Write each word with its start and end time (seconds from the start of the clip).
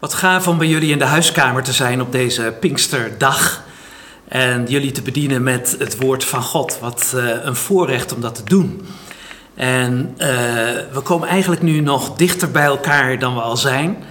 Wat 0.00 0.14
gaaf 0.14 0.48
om 0.48 0.58
bij 0.58 0.66
jullie 0.66 0.90
in 0.90 0.98
de 0.98 1.04
huiskamer 1.04 1.62
te 1.62 1.72
zijn 1.72 2.00
op 2.00 2.12
deze 2.12 2.54
Pinksterdag. 2.60 3.62
En 4.28 4.66
jullie 4.66 4.92
te 4.92 5.02
bedienen 5.02 5.42
met 5.42 5.76
het 5.78 5.96
woord 5.96 6.24
van 6.24 6.42
God. 6.42 6.78
Wat 6.80 7.12
uh, 7.14 7.28
een 7.42 7.56
voorrecht 7.56 8.14
om 8.14 8.20
dat 8.20 8.34
te 8.34 8.44
doen. 8.44 8.86
En 9.54 10.14
uh, 10.18 10.26
we 10.92 11.00
komen 11.02 11.28
eigenlijk 11.28 11.62
nu 11.62 11.80
nog 11.80 12.16
dichter 12.16 12.50
bij 12.50 12.64
elkaar 12.64 13.18
dan 13.18 13.34
we 13.34 13.40
al 13.40 13.56
zijn. 13.56 14.04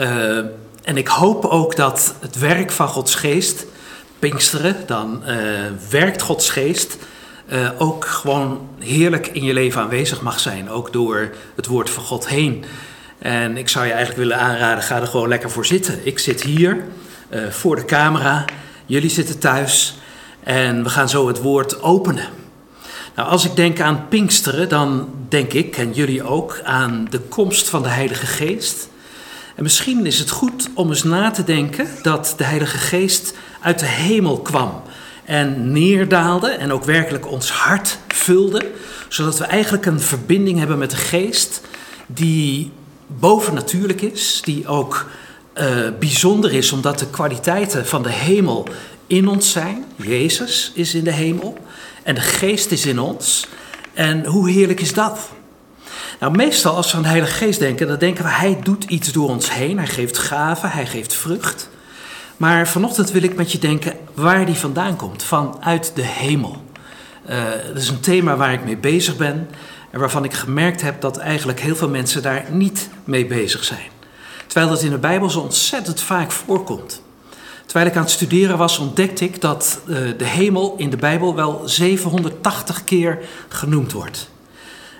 Uh, 0.00 0.36
en 0.84 0.96
ik 0.96 1.08
hoop 1.08 1.44
ook 1.44 1.76
dat 1.76 2.14
het 2.20 2.38
werk 2.38 2.70
van 2.70 2.88
Gods 2.88 3.14
geest, 3.14 3.66
Pinksteren, 4.18 4.76
dan 4.86 5.22
werkt 5.90 6.22
Gods 6.22 6.50
geest, 6.50 6.96
ook 7.78 8.04
gewoon 8.04 8.68
heerlijk 8.78 9.26
in 9.26 9.44
je 9.44 9.52
leven 9.52 9.80
aanwezig 9.80 10.20
mag 10.20 10.40
zijn. 10.40 10.70
Ook 10.70 10.92
door 10.92 11.30
het 11.56 11.66
woord 11.66 11.90
van 11.90 12.02
God 12.02 12.28
heen. 12.28 12.64
En 13.18 13.56
ik 13.56 13.68
zou 13.68 13.84
je 13.86 13.92
eigenlijk 13.92 14.28
willen 14.28 14.38
aanraden, 14.44 14.84
ga 14.84 15.00
er 15.00 15.06
gewoon 15.06 15.28
lekker 15.28 15.50
voor 15.50 15.66
zitten. 15.66 15.98
Ik 16.02 16.18
zit 16.18 16.42
hier 16.42 16.84
uh, 17.30 17.50
voor 17.50 17.76
de 17.76 17.84
camera, 17.84 18.44
jullie 18.86 19.10
zitten 19.10 19.38
thuis 19.38 19.98
en 20.42 20.82
we 20.82 20.88
gaan 20.88 21.08
zo 21.08 21.28
het 21.28 21.42
woord 21.42 21.82
openen. 21.82 22.28
Nou, 23.14 23.28
als 23.28 23.44
ik 23.44 23.56
denk 23.56 23.80
aan 23.80 24.08
Pinksteren, 24.08 24.68
dan 24.68 25.08
denk 25.28 25.52
ik, 25.52 25.76
en 25.76 25.92
jullie 25.92 26.22
ook, 26.22 26.60
aan 26.64 27.06
de 27.10 27.18
komst 27.18 27.68
van 27.68 27.82
de 27.82 27.88
Heilige 27.88 28.26
Geest. 28.26 28.88
En 29.54 29.62
misschien 29.62 30.06
is 30.06 30.18
het 30.18 30.30
goed 30.30 30.68
om 30.74 30.88
eens 30.88 31.02
na 31.02 31.30
te 31.30 31.44
denken 31.44 31.88
dat 32.02 32.34
de 32.36 32.44
Heilige 32.44 32.78
Geest 32.78 33.34
uit 33.60 33.78
de 33.78 33.86
hemel 33.86 34.40
kwam 34.40 34.82
en 35.24 35.72
neerdaalde 35.72 36.48
en 36.48 36.72
ook 36.72 36.84
werkelijk 36.84 37.30
ons 37.30 37.50
hart 37.50 37.98
vulde, 38.08 38.70
zodat 39.08 39.38
we 39.38 39.44
eigenlijk 39.44 39.86
een 39.86 40.00
verbinding 40.00 40.58
hebben 40.58 40.78
met 40.78 40.90
de 40.90 40.96
Geest 40.96 41.60
die 42.06 42.72
bovennatuurlijk 43.06 44.00
is, 44.00 44.40
die 44.44 44.66
ook 44.66 45.06
uh, 45.54 45.64
bijzonder 45.98 46.52
is 46.52 46.72
omdat 46.72 46.98
de 46.98 47.10
kwaliteiten 47.10 47.86
van 47.86 48.02
de 48.02 48.12
hemel 48.12 48.68
in 49.06 49.28
ons 49.28 49.50
zijn. 49.50 49.84
Jezus 49.96 50.72
is 50.74 50.94
in 50.94 51.04
de 51.04 51.12
hemel 51.12 51.58
en 52.02 52.14
de 52.14 52.20
geest 52.20 52.70
is 52.70 52.86
in 52.86 52.98
ons. 52.98 53.46
En 53.94 54.26
hoe 54.26 54.50
heerlijk 54.50 54.80
is 54.80 54.94
dat? 54.94 55.30
Nou, 56.20 56.36
meestal 56.36 56.76
als 56.76 56.90
we 56.90 56.96
aan 56.96 57.02
de 57.02 57.08
Heilige 57.08 57.32
Geest 57.32 57.58
denken, 57.58 57.86
dan 57.86 57.98
denken 57.98 58.24
we 58.24 58.30
hij 58.30 58.58
doet 58.62 58.84
iets 58.84 59.12
door 59.12 59.28
ons 59.28 59.52
heen. 59.52 59.78
Hij 59.78 59.86
geeft 59.86 60.18
gaven, 60.18 60.70
hij 60.70 60.86
geeft 60.86 61.14
vrucht. 61.14 61.68
Maar 62.36 62.68
vanochtend 62.68 63.10
wil 63.10 63.22
ik 63.22 63.34
met 63.34 63.52
je 63.52 63.58
denken 63.58 63.92
waar 64.14 64.46
die 64.46 64.54
vandaan 64.54 64.96
komt, 64.96 65.22
vanuit 65.22 65.92
de 65.94 66.02
hemel. 66.02 66.64
Uh, 67.30 67.36
dat 67.66 67.82
is 67.82 67.88
een 67.88 68.00
thema 68.00 68.36
waar 68.36 68.52
ik 68.52 68.64
mee 68.64 68.76
bezig 68.76 69.16
ben. 69.16 69.48
Waarvan 69.98 70.24
ik 70.24 70.32
gemerkt 70.32 70.82
heb 70.82 71.00
dat 71.00 71.16
eigenlijk 71.16 71.60
heel 71.60 71.76
veel 71.76 71.88
mensen 71.88 72.22
daar 72.22 72.44
niet 72.50 72.88
mee 73.04 73.26
bezig 73.26 73.64
zijn. 73.64 73.90
Terwijl 74.46 74.68
dat 74.68 74.82
in 74.82 74.90
de 74.90 74.98
Bijbel 74.98 75.30
zo 75.30 75.40
ontzettend 75.40 76.00
vaak 76.00 76.30
voorkomt. 76.30 77.02
Terwijl 77.64 77.86
ik 77.86 77.96
aan 77.96 78.02
het 78.02 78.10
studeren 78.10 78.58
was, 78.58 78.78
ontdekte 78.78 79.24
ik 79.24 79.40
dat 79.40 79.80
uh, 79.86 79.96
de 80.18 80.24
hemel 80.24 80.74
in 80.76 80.90
de 80.90 80.96
Bijbel 80.96 81.34
wel 81.34 81.62
780 81.64 82.84
keer 82.84 83.18
genoemd 83.48 83.92
wordt. 83.92 84.30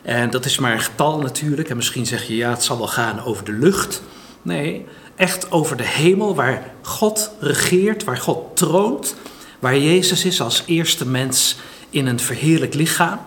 En 0.03 0.31
dat 0.31 0.45
is 0.45 0.59
maar 0.59 0.73
een 0.73 0.81
getal 0.81 1.19
natuurlijk. 1.19 1.69
En 1.69 1.77
misschien 1.77 2.07
zeg 2.07 2.27
je 2.27 2.37
ja, 2.37 2.51
het 2.51 2.65
zal 2.65 2.79
wel 2.79 2.89
gaan 2.89 3.25
over 3.25 3.45
de 3.45 3.53
lucht. 3.53 4.03
Nee, 4.43 4.87
echt 5.15 5.51
over 5.51 5.77
de 5.77 5.87
hemel 5.87 6.35
waar 6.35 6.71
God 6.83 7.31
regeert, 7.41 8.05
waar 8.05 8.19
God 8.19 8.57
troont, 8.57 9.17
waar 9.59 9.79
Jezus 9.79 10.25
is 10.25 10.41
als 10.41 10.63
eerste 10.67 11.07
mens 11.07 11.57
in 11.91 12.07
een 12.07 12.21
verheerlijk 12.21 12.75
lichaam 12.75 13.19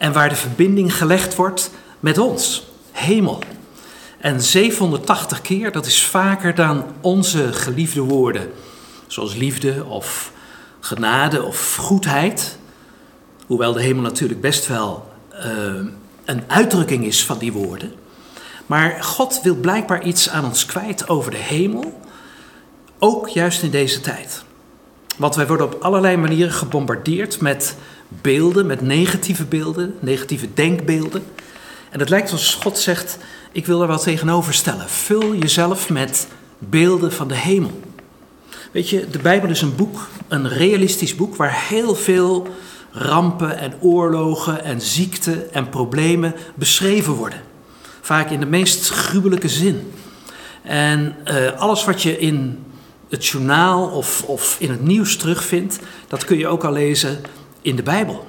en 0.00 0.12
waar 0.12 0.28
de 0.28 0.34
verbinding 0.34 0.96
gelegd 0.96 1.34
wordt 1.34 1.70
met 2.00 2.18
ons, 2.18 2.66
hemel. 2.92 3.42
En 4.18 4.40
780 4.40 5.40
keer, 5.40 5.72
dat 5.72 5.86
is 5.86 6.04
vaker 6.04 6.54
dan 6.54 6.84
onze 7.00 7.52
geliefde 7.52 8.00
woorden, 8.00 8.52
zoals 9.06 9.34
liefde 9.34 9.84
of 9.84 10.32
genade 10.80 11.42
of 11.42 11.76
goedheid. 11.76 12.58
Hoewel 13.46 13.72
de 13.72 13.82
hemel 13.82 14.02
natuurlijk 14.02 14.40
best 14.40 14.66
wel 14.66 15.10
uh, 15.32 15.44
een 16.24 16.42
uitdrukking 16.46 17.04
is 17.04 17.24
van 17.24 17.38
die 17.38 17.52
woorden. 17.52 17.92
Maar 18.66 19.04
God 19.04 19.40
wil 19.42 19.54
blijkbaar 19.54 20.02
iets 20.02 20.28
aan 20.28 20.44
ons 20.44 20.66
kwijt 20.66 21.08
over 21.08 21.30
de 21.30 21.36
hemel, 21.36 22.00
ook 22.98 23.28
juist 23.28 23.62
in 23.62 23.70
deze 23.70 24.00
tijd. 24.00 24.44
Want 25.16 25.34
wij 25.34 25.46
worden 25.46 25.66
op 25.66 25.82
allerlei 25.82 26.16
manieren 26.16 26.52
gebombardeerd 26.52 27.40
met 27.40 27.76
beelden, 28.20 28.66
met 28.66 28.80
negatieve 28.80 29.44
beelden, 29.44 29.94
negatieve 30.00 30.48
denkbeelden. 30.54 31.22
En 31.90 32.00
het 32.00 32.08
lijkt 32.08 32.32
alsof 32.32 32.62
God 32.62 32.78
zegt: 32.78 33.18
Ik 33.52 33.66
wil 33.66 33.82
er 33.82 33.88
wat 33.88 34.02
tegenover 34.02 34.54
stellen. 34.54 34.88
Vul 34.88 35.34
jezelf 35.34 35.90
met 35.90 36.28
beelden 36.58 37.12
van 37.12 37.28
de 37.28 37.36
hemel. 37.36 37.80
Weet 38.72 38.88
je, 38.88 39.10
de 39.10 39.18
Bijbel 39.18 39.50
is 39.50 39.62
een 39.62 39.76
boek, 39.76 40.08
een 40.28 40.48
realistisch 40.48 41.16
boek, 41.16 41.36
waar 41.36 41.66
heel 41.68 41.94
veel 41.94 42.48
rampen 42.92 43.58
en 43.58 43.74
oorlogen 43.80 44.64
en 44.64 44.80
ziekten 44.80 45.52
en 45.52 45.68
problemen 45.68 46.34
beschreven 46.54 47.12
worden. 47.12 47.40
Vaak 48.00 48.30
in 48.30 48.40
de 48.40 48.46
meest 48.46 48.88
gruwelijke 48.88 49.48
zin. 49.48 49.92
En 50.62 51.16
uh, 51.24 51.52
alles 51.52 51.84
wat 51.84 52.02
je 52.02 52.18
in 52.18 52.64
het 53.08 53.26
journaal 53.26 53.88
of, 53.88 54.22
of 54.22 54.56
in 54.58 54.70
het 54.70 54.82
nieuws 54.82 55.16
terugvindt, 55.16 55.78
dat 56.08 56.24
kun 56.24 56.38
je 56.38 56.48
ook 56.48 56.64
al 56.64 56.72
lezen 56.72 57.20
in 57.62 57.76
de 57.76 57.82
Bijbel. 57.82 58.26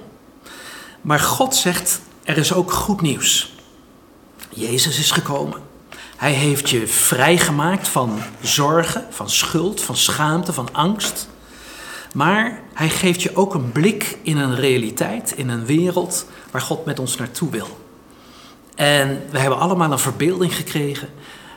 Maar 1.01 1.19
God 1.19 1.55
zegt, 1.55 2.01
er 2.23 2.37
is 2.37 2.53
ook 2.53 2.71
goed 2.71 3.01
nieuws. 3.01 3.53
Jezus 4.49 4.99
is 4.99 5.11
gekomen. 5.11 5.59
Hij 6.17 6.31
heeft 6.31 6.69
je 6.69 6.87
vrijgemaakt 6.87 7.87
van 7.87 8.19
zorgen, 8.41 9.05
van 9.09 9.29
schuld, 9.29 9.81
van 9.81 9.95
schaamte, 9.95 10.53
van 10.53 10.69
angst. 10.71 11.27
Maar 12.13 12.61
hij 12.73 12.89
geeft 12.89 13.21
je 13.21 13.35
ook 13.35 13.53
een 13.53 13.71
blik 13.71 14.17
in 14.21 14.37
een 14.37 14.55
realiteit, 14.55 15.33
in 15.35 15.49
een 15.49 15.65
wereld 15.65 16.25
waar 16.51 16.61
God 16.61 16.85
met 16.85 16.99
ons 16.99 17.17
naartoe 17.17 17.49
wil. 17.49 17.67
En 18.75 19.21
we 19.29 19.39
hebben 19.39 19.59
allemaal 19.59 19.91
een 19.91 19.99
verbeelding 19.99 20.55
gekregen. 20.55 21.09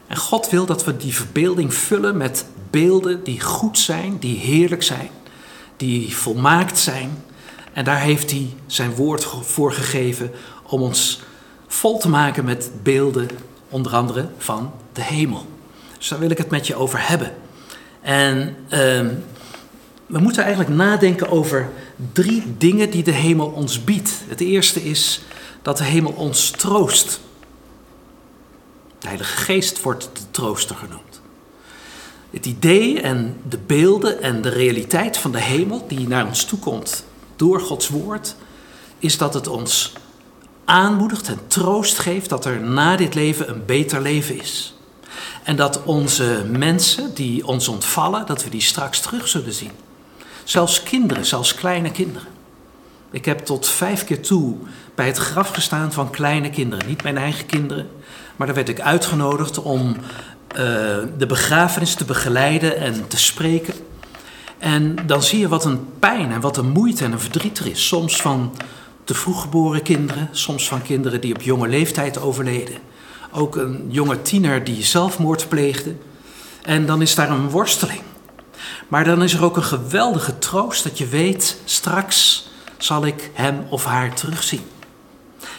En 0.07 0.17
God 0.17 0.51
wil 0.51 0.67
dat 0.67 0.85
we 0.85 0.97
die 0.97 1.15
verbeelding 1.15 1.75
vullen 1.75 2.17
met 2.17 2.47
beelden 2.71 3.25
die 3.25 3.41
goed 3.41 3.79
zijn, 3.79 4.19
die 4.19 4.39
heerlijk 4.39 4.83
zijn, 4.83 5.11
die 5.77 6.17
volmaakt 6.17 6.79
zijn. 6.79 7.25
En 7.75 7.85
daar 7.85 8.01
heeft 8.01 8.31
hij 8.31 8.49
zijn 8.67 8.95
woord 8.95 9.25
voor 9.43 9.73
gegeven 9.73 10.31
om 10.63 10.83
ons 10.83 11.21
vol 11.67 11.99
te 11.99 12.09
maken 12.09 12.45
met 12.45 12.71
beelden, 12.83 13.29
onder 13.69 13.93
andere 13.93 14.29
van 14.39 14.73
de 14.93 15.03
hemel. 15.03 15.47
Dus 15.99 16.09
daar 16.09 16.19
wil 16.19 16.31
ik 16.31 16.39
het 16.39 16.51
met 16.51 16.67
je 16.67 16.75
over 16.75 17.09
hebben. 17.09 17.35
En 18.01 18.57
uh, 18.65 18.79
we 20.07 20.19
moeten 20.19 20.43
eigenlijk 20.43 20.75
nadenken 20.75 21.31
over 21.31 21.71
drie 22.13 22.55
dingen 22.59 22.91
die 22.91 23.03
de 23.03 23.13
hemel 23.13 23.47
ons 23.47 23.85
biedt. 23.85 24.13
Het 24.29 24.41
eerste 24.41 24.85
is 24.85 25.23
dat 25.63 25.79
de 25.79 25.85
hemel 25.85 26.13
ons 26.13 26.51
troost. 26.51 27.21
De 28.99 29.07
Heilige 29.07 29.37
Geest 29.37 29.83
wordt 29.83 30.11
de 30.13 30.23
trooster 30.31 30.77
genoemd. 30.77 31.21
Het 32.31 32.47
idee 32.47 33.01
en 33.01 33.37
de 33.49 33.59
beelden 33.67 34.23
en 34.23 34.43
de 34.43 34.49
realiteit 34.49 35.17
van 35.17 35.33
de 35.33 35.41
hemel 35.41 35.85
die 35.89 36.09
naar 36.09 36.27
ons 36.27 36.45
toe 36.45 36.59
komt 36.59 37.05
door 37.45 37.61
Gods 37.61 37.89
woord, 37.89 38.37
is 38.99 39.19
dat 39.19 39.35
het 39.35 39.47
ons 39.47 39.93
aanmoedigt 40.65 41.29
en 41.29 41.39
troost 41.47 41.99
geeft 41.99 42.29
dat 42.29 42.45
er 42.45 42.61
na 42.61 42.97
dit 42.97 43.15
leven 43.15 43.49
een 43.49 43.65
beter 43.65 44.01
leven 44.01 44.41
is. 44.41 44.75
En 45.43 45.57
dat 45.57 45.83
onze 45.85 46.45
mensen 46.51 47.15
die 47.15 47.47
ons 47.47 47.69
ontvallen, 47.69 48.27
dat 48.27 48.45
we 48.45 48.51
die 48.51 48.61
straks 48.61 49.01
terug 49.01 49.29
zullen 49.29 49.53
zien. 49.53 49.71
Zelfs 50.45 50.83
kinderen, 50.83 51.25
zelfs 51.25 51.55
kleine 51.55 51.91
kinderen. 51.91 52.29
Ik 53.11 53.25
heb 53.25 53.39
tot 53.39 53.69
vijf 53.69 54.05
keer 54.05 54.23
toe 54.23 54.57
bij 54.95 55.07
het 55.07 55.17
graf 55.17 55.51
gestaan 55.51 55.93
van 55.93 56.11
kleine 56.11 56.51
kinderen. 56.51 56.87
Niet 56.87 57.03
mijn 57.03 57.19
eigen 57.19 57.47
kinderen, 57.47 57.89
maar 58.37 58.47
daar 58.47 58.57
werd 58.57 58.69
ik 58.69 58.81
uitgenodigd 58.81 59.63
om 59.63 59.97
uh, 59.97 60.57
de 61.19 61.27
begrafenis 61.27 61.95
te 61.95 62.05
begeleiden 62.05 62.77
en 62.77 63.09
te 63.09 63.19
spreken. 63.19 63.75
En 64.65 64.97
dan 65.07 65.23
zie 65.23 65.39
je 65.39 65.49
wat 65.49 65.65
een 65.65 65.87
pijn 65.99 66.33
en 66.33 66.41
wat 66.41 66.57
een 66.57 66.69
moeite 66.69 67.05
en 67.05 67.13
een 67.13 67.21
verdriet 67.21 67.59
er 67.59 67.67
is. 67.67 67.87
Soms 67.87 68.17
van 68.17 68.55
te 69.05 69.15
vroeg 69.15 69.41
geboren 69.41 69.83
kinderen, 69.83 70.29
soms 70.33 70.69
van 70.69 70.83
kinderen 70.83 71.21
die 71.21 71.35
op 71.35 71.43
jonge 71.43 71.69
leeftijd 71.69 72.21
overleden. 72.21 72.79
Ook 73.33 73.57
een 73.57 73.87
jonge 73.89 74.23
tiener 74.23 74.65
die 74.65 74.85
zelfmoord 74.85 75.49
pleegde. 75.49 75.95
En 76.63 76.87
dan 76.87 77.03
is 77.03 77.15
daar 77.15 77.31
een 77.31 77.51
worsteling. 77.51 78.01
Maar 78.89 79.05
dan 79.05 79.23
is 79.23 79.35
er 79.35 79.45
ook 79.45 79.57
een 79.57 79.63
geweldige 79.63 80.39
troost 80.39 80.83
dat 80.85 80.99
je 80.99 81.07
weet, 81.07 81.61
straks 81.65 82.49
zal 82.79 83.07
ik 83.07 83.31
hem 83.35 83.67
of 83.71 83.85
haar 83.85 84.15
terugzien. 84.15 84.63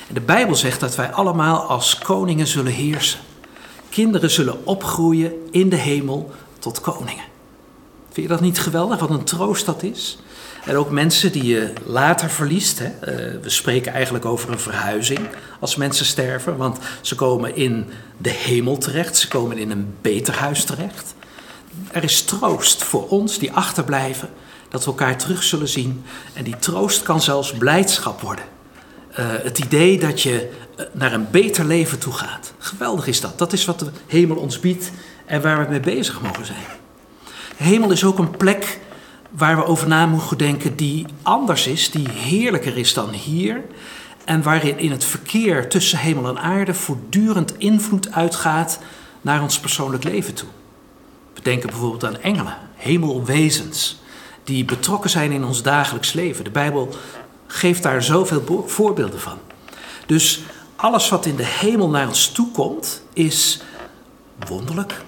En 0.07 0.13
de 0.13 0.21
Bijbel 0.21 0.55
zegt 0.55 0.79
dat 0.79 0.95
wij 0.95 1.11
allemaal 1.11 1.61
als 1.61 1.97
koningen 1.97 2.47
zullen 2.47 2.73
heersen. 2.73 3.19
Kinderen 3.89 4.31
zullen 4.31 4.65
opgroeien 4.65 5.33
in 5.51 5.69
de 5.69 5.75
hemel 5.75 6.31
tot 6.59 6.81
koningen. 6.81 7.34
Vind 8.15 8.27
je 8.27 8.33
dat 8.33 8.43
niet 8.43 8.59
geweldig? 8.59 8.99
Wat 8.99 9.09
een 9.09 9.23
troost 9.23 9.65
dat 9.65 9.83
is. 9.83 10.17
En 10.65 10.75
ook 10.75 10.91
mensen 10.91 11.31
die 11.31 11.43
je 11.43 11.73
later 11.85 12.29
verliest. 12.29 12.79
Hè. 12.79 12.85
Uh, 12.85 13.41
we 13.41 13.49
spreken 13.49 13.93
eigenlijk 13.93 14.25
over 14.25 14.51
een 14.51 14.59
verhuizing 14.59 15.19
als 15.59 15.75
mensen 15.75 16.05
sterven, 16.05 16.57
want 16.57 16.77
ze 17.01 17.15
komen 17.15 17.55
in 17.55 17.85
de 18.17 18.29
hemel 18.29 18.77
terecht, 18.77 19.17
ze 19.17 19.27
komen 19.27 19.57
in 19.57 19.71
een 19.71 19.95
beter 20.01 20.33
huis 20.33 20.63
terecht. 20.63 21.15
Er 21.91 22.03
is 22.03 22.21
troost 22.21 22.83
voor 22.83 23.07
ons 23.07 23.39
die 23.39 23.51
achterblijven, 23.51 24.29
dat 24.69 24.83
we 24.83 24.89
elkaar 24.89 25.17
terug 25.17 25.43
zullen 25.43 25.69
zien. 25.69 26.03
En 26.33 26.43
die 26.43 26.59
troost 26.59 27.03
kan 27.03 27.21
zelfs 27.21 27.53
blijdschap 27.53 28.21
worden. 28.21 28.45
Uh, 29.11 29.25
het 29.43 29.59
idee 29.59 29.99
dat 29.99 30.21
je 30.21 30.51
naar 30.91 31.13
een 31.13 31.27
beter 31.31 31.65
leven 31.65 31.99
toe 31.99 32.13
gaat. 32.13 32.53
Geweldig 32.57 33.07
is 33.07 33.21
dat. 33.21 33.37
Dat 33.37 33.53
is 33.53 33.65
wat 33.65 33.79
de 33.79 33.89
hemel 34.07 34.37
ons 34.37 34.59
biedt 34.59 34.91
en 35.25 35.41
waar 35.41 35.63
we 35.63 35.69
mee 35.69 35.79
bezig 35.79 36.21
mogen 36.21 36.45
zijn. 36.45 36.83
Hemel 37.55 37.91
is 37.91 38.03
ook 38.03 38.17
een 38.17 38.37
plek 38.37 38.79
waar 39.29 39.55
we 39.55 39.65
over 39.65 39.87
na 39.87 40.05
mogen 40.05 40.37
denken 40.37 40.75
die 40.75 41.05
anders 41.21 41.67
is, 41.67 41.91
die 41.91 42.09
heerlijker 42.09 42.77
is 42.77 42.93
dan 42.93 43.09
hier. 43.09 43.63
En 44.25 44.43
waarin 44.43 44.79
in 44.79 44.91
het 44.91 45.03
verkeer 45.03 45.69
tussen 45.69 45.97
hemel 45.97 46.27
en 46.27 46.39
aarde 46.39 46.73
voortdurend 46.73 47.57
invloed 47.57 48.11
uitgaat 48.11 48.79
naar 49.21 49.41
ons 49.41 49.59
persoonlijk 49.59 50.03
leven 50.03 50.33
toe. 50.33 50.47
We 51.33 51.41
denken 51.41 51.69
bijvoorbeeld 51.69 52.05
aan 52.05 52.21
engelen, 52.21 52.57
hemelwezens, 52.75 53.99
die 54.43 54.65
betrokken 54.65 55.09
zijn 55.09 55.31
in 55.31 55.43
ons 55.43 55.61
dagelijks 55.61 56.13
leven. 56.13 56.43
De 56.43 56.49
Bijbel 56.49 56.95
geeft 57.47 57.83
daar 57.83 58.03
zoveel 58.03 58.63
voorbeelden 58.67 59.19
van. 59.19 59.37
Dus 60.05 60.41
alles 60.75 61.09
wat 61.09 61.25
in 61.25 61.35
de 61.35 61.45
hemel 61.45 61.89
naar 61.89 62.07
ons 62.07 62.27
toe 62.27 62.51
komt, 62.51 63.01
is 63.13 63.61
wonderlijk. 64.47 65.01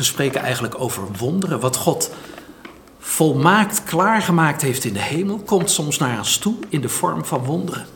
We 0.00 0.06
spreken 0.06 0.40
eigenlijk 0.40 0.80
over 0.80 1.02
wonderen. 1.18 1.60
Wat 1.60 1.76
God 1.76 2.10
volmaakt 2.98 3.84
klaargemaakt 3.84 4.62
heeft 4.62 4.84
in 4.84 4.92
de 4.92 5.00
hemel, 5.02 5.38
komt 5.38 5.70
soms 5.70 5.98
naar 5.98 6.18
ons 6.18 6.36
toe 6.36 6.54
in 6.68 6.80
de 6.80 6.88
vorm 6.88 7.24
van 7.24 7.44
wonderen. 7.44 7.86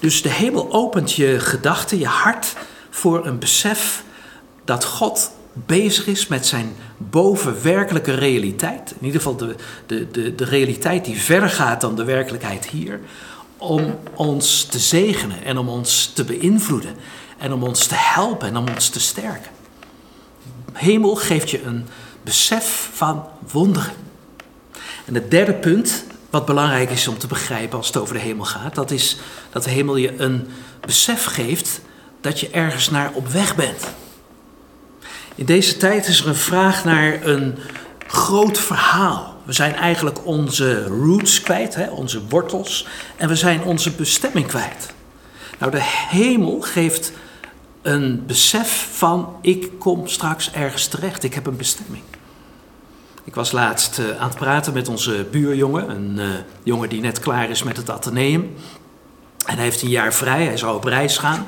Dus 0.00 0.22
de 0.22 0.28
hemel 0.28 0.72
opent 0.72 1.12
je 1.12 1.40
gedachten, 1.40 1.98
je 1.98 2.06
hart 2.06 2.56
voor 2.90 3.26
een 3.26 3.38
besef 3.38 4.04
dat 4.64 4.84
God 4.84 5.30
bezig 5.52 6.06
is 6.06 6.26
met 6.26 6.46
zijn 6.46 6.74
bovenwerkelijke 6.96 8.14
realiteit. 8.14 8.90
In 8.90 9.06
ieder 9.06 9.20
geval 9.20 9.36
de, 9.36 9.54
de, 9.86 10.10
de, 10.10 10.34
de 10.34 10.44
realiteit 10.44 11.04
die 11.04 11.20
verder 11.20 11.50
gaat 11.50 11.80
dan 11.80 11.96
de 11.96 12.04
werkelijkheid 12.04 12.66
hier. 12.66 13.00
Om 13.56 13.98
ons 14.14 14.64
te 14.64 14.78
zegenen 14.78 15.44
en 15.44 15.58
om 15.58 15.68
ons 15.68 16.10
te 16.14 16.24
beïnvloeden. 16.24 16.94
En 17.38 17.52
om 17.52 17.62
ons 17.62 17.86
te 17.86 17.96
helpen 17.96 18.48
en 18.48 18.56
om 18.56 18.68
ons 18.68 18.88
te 18.88 19.00
sterken. 19.00 19.61
Hemel 20.72 21.14
geeft 21.14 21.50
je 21.50 21.62
een 21.62 21.86
besef 22.22 22.90
van 22.92 23.28
wonderen. 23.52 23.92
En 25.04 25.14
het 25.14 25.30
derde 25.30 25.54
punt, 25.54 26.04
wat 26.30 26.46
belangrijk 26.46 26.90
is 26.90 27.08
om 27.08 27.18
te 27.18 27.26
begrijpen 27.26 27.78
als 27.78 27.86
het 27.86 27.96
over 27.96 28.14
de 28.14 28.20
hemel 28.20 28.44
gaat, 28.44 28.74
dat 28.74 28.90
is 28.90 29.16
dat 29.50 29.64
de 29.64 29.70
hemel 29.70 29.96
je 29.96 30.20
een 30.20 30.48
besef 30.80 31.24
geeft 31.24 31.80
dat 32.20 32.40
je 32.40 32.50
ergens 32.50 32.90
naar 32.90 33.10
op 33.12 33.28
weg 33.28 33.56
bent. 33.56 33.90
In 35.34 35.44
deze 35.44 35.76
tijd 35.76 36.06
is 36.06 36.20
er 36.20 36.28
een 36.28 36.34
vraag 36.34 36.84
naar 36.84 37.26
een 37.26 37.58
groot 38.06 38.58
verhaal. 38.58 39.36
We 39.44 39.52
zijn 39.52 39.74
eigenlijk 39.74 40.26
onze 40.26 40.86
roots 40.86 41.40
kwijt, 41.40 41.74
hè, 41.74 41.90
onze 41.90 42.20
wortels, 42.28 42.86
en 43.16 43.28
we 43.28 43.36
zijn 43.36 43.62
onze 43.62 43.90
bestemming 43.90 44.46
kwijt. 44.46 44.94
Nou, 45.58 45.72
de 45.72 45.82
hemel 46.08 46.60
geeft 46.60 47.12
een 47.82 48.26
besef 48.26 48.88
van 48.92 49.36
ik 49.40 49.70
kom 49.78 50.06
straks 50.08 50.52
ergens 50.52 50.86
terecht, 50.86 51.22
ik 51.22 51.34
heb 51.34 51.46
een 51.46 51.56
bestemming. 51.56 52.02
Ik 53.24 53.34
was 53.34 53.52
laatst 53.52 53.98
uh, 53.98 54.20
aan 54.20 54.28
het 54.28 54.38
praten 54.38 54.72
met 54.72 54.88
onze 54.88 55.26
buurjongen, 55.30 55.90
een 55.90 56.14
uh, 56.18 56.28
jongen 56.62 56.88
die 56.88 57.00
net 57.00 57.20
klaar 57.20 57.50
is 57.50 57.62
met 57.62 57.76
het 57.76 57.90
ateneum. 57.90 58.54
En 59.46 59.54
hij 59.54 59.64
heeft 59.64 59.82
een 59.82 59.88
jaar 59.88 60.14
vrij, 60.14 60.44
hij 60.44 60.56
zou 60.56 60.76
op 60.76 60.84
reis 60.84 61.18
gaan, 61.18 61.46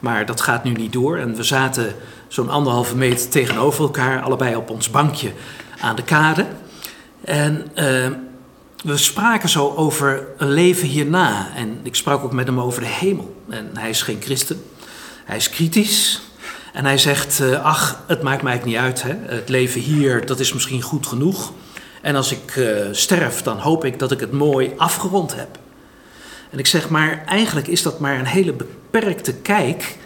maar 0.00 0.26
dat 0.26 0.40
gaat 0.40 0.64
nu 0.64 0.72
niet 0.72 0.92
door. 0.92 1.18
En 1.18 1.36
we 1.36 1.42
zaten 1.42 1.94
zo'n 2.28 2.50
anderhalve 2.50 2.96
meter 2.96 3.28
tegenover 3.28 3.82
elkaar, 3.82 4.22
allebei 4.22 4.56
op 4.56 4.70
ons 4.70 4.90
bankje 4.90 5.32
aan 5.80 5.96
de 5.96 6.04
kade. 6.04 6.46
En 7.24 7.66
uh, 7.74 8.08
we 8.84 8.96
spraken 8.96 9.48
zo 9.48 9.74
over 9.76 10.26
een 10.36 10.50
leven 10.50 10.88
hierna. 10.88 11.48
En 11.54 11.80
ik 11.82 11.94
sprak 11.94 12.24
ook 12.24 12.32
met 12.32 12.46
hem 12.46 12.60
over 12.60 12.80
de 12.80 12.88
hemel. 12.88 13.42
En 13.48 13.70
hij 13.74 13.90
is 13.90 14.02
geen 14.02 14.20
christen, 14.20 14.62
hij 15.26 15.36
is 15.36 15.50
kritisch, 15.50 16.20
en 16.76 16.84
hij 16.84 16.98
zegt, 16.98 17.40
uh, 17.40 17.64
ach, 17.64 18.02
het 18.06 18.22
maakt 18.22 18.42
mij 18.42 18.60
niet 18.64 18.76
uit. 18.76 19.02
Hè? 19.02 19.14
Het 19.26 19.48
leven 19.48 19.80
hier, 19.80 20.26
dat 20.26 20.40
is 20.40 20.52
misschien 20.52 20.82
goed 20.82 21.06
genoeg. 21.06 21.52
En 22.02 22.16
als 22.16 22.32
ik 22.32 22.56
uh, 22.56 22.86
sterf, 22.92 23.42
dan 23.42 23.58
hoop 23.58 23.84
ik 23.84 23.98
dat 23.98 24.12
ik 24.12 24.20
het 24.20 24.32
mooi 24.32 24.72
afgerond 24.76 25.34
heb. 25.34 25.58
En 26.50 26.58
ik 26.58 26.66
zeg, 26.66 26.88
maar 26.88 27.24
eigenlijk 27.26 27.66
is 27.66 27.82
dat 27.82 27.98
maar 27.98 28.18
een 28.18 28.26
hele 28.26 28.52
beperkte 28.52 29.34
kijk 29.34 29.96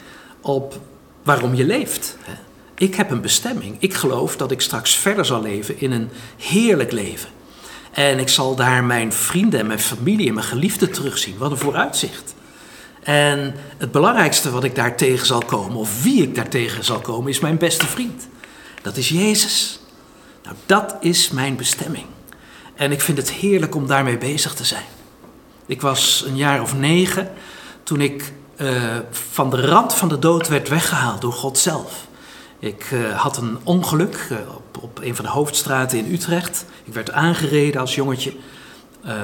op 0.40 0.80
waarom 1.22 1.54
je 1.54 1.64
leeft. 1.64 2.16
Hè? 2.22 2.32
Ik 2.74 2.94
heb 2.94 3.10
een 3.10 3.20
bestemming. 3.20 3.76
Ik 3.78 3.94
geloof 3.94 4.36
dat 4.36 4.50
ik 4.50 4.60
straks 4.60 4.96
verder 4.96 5.24
zal 5.24 5.42
leven 5.42 5.80
in 5.80 5.92
een 5.92 6.10
heerlijk 6.36 6.92
leven. 6.92 7.28
En 7.92 8.18
ik 8.18 8.28
zal 8.28 8.54
daar 8.54 8.84
mijn 8.84 9.12
vrienden 9.12 9.60
en 9.60 9.66
mijn 9.66 9.78
familie 9.78 10.28
en 10.28 10.34
mijn 10.34 10.46
geliefden 10.46 10.92
terugzien. 10.92 11.38
Wat 11.38 11.50
een 11.50 11.56
vooruitzicht. 11.56 12.34
En 13.02 13.54
het 13.78 13.92
belangrijkste 13.92 14.50
wat 14.50 14.64
ik 14.64 14.74
daar 14.74 14.96
tegen 14.96 15.26
zal 15.26 15.44
komen, 15.44 15.76
of 15.76 16.02
wie 16.02 16.22
ik 16.22 16.34
daar 16.34 16.48
tegen 16.48 16.84
zal 16.84 17.00
komen, 17.00 17.30
is 17.30 17.40
mijn 17.40 17.58
beste 17.58 17.86
vriend. 17.86 18.28
Dat 18.82 18.96
is 18.96 19.08
Jezus. 19.08 19.80
Nou, 20.42 20.56
dat 20.66 20.96
is 21.00 21.30
mijn 21.30 21.56
bestemming. 21.56 22.06
En 22.74 22.92
ik 22.92 23.00
vind 23.00 23.18
het 23.18 23.30
heerlijk 23.30 23.74
om 23.74 23.86
daarmee 23.86 24.18
bezig 24.18 24.54
te 24.54 24.64
zijn. 24.64 24.84
Ik 25.66 25.80
was 25.80 26.24
een 26.26 26.36
jaar 26.36 26.62
of 26.62 26.76
negen 26.76 27.30
toen 27.82 28.00
ik 28.00 28.32
uh, 28.56 28.96
van 29.10 29.50
de 29.50 29.66
rand 29.66 29.94
van 29.94 30.08
de 30.08 30.18
dood 30.18 30.48
werd 30.48 30.68
weggehaald 30.68 31.20
door 31.20 31.32
God 31.32 31.58
zelf. 31.58 32.06
Ik 32.58 32.90
uh, 32.90 33.20
had 33.20 33.36
een 33.36 33.58
ongeluk 33.62 34.28
uh, 34.32 34.38
op, 34.54 34.82
op 34.82 35.00
een 35.02 35.16
van 35.16 35.24
de 35.24 35.30
hoofdstraten 35.30 35.98
in 35.98 36.12
Utrecht. 36.12 36.64
Ik 36.84 36.94
werd 36.94 37.10
aangereden 37.10 37.80
als 37.80 37.94
jongetje, 37.94 38.32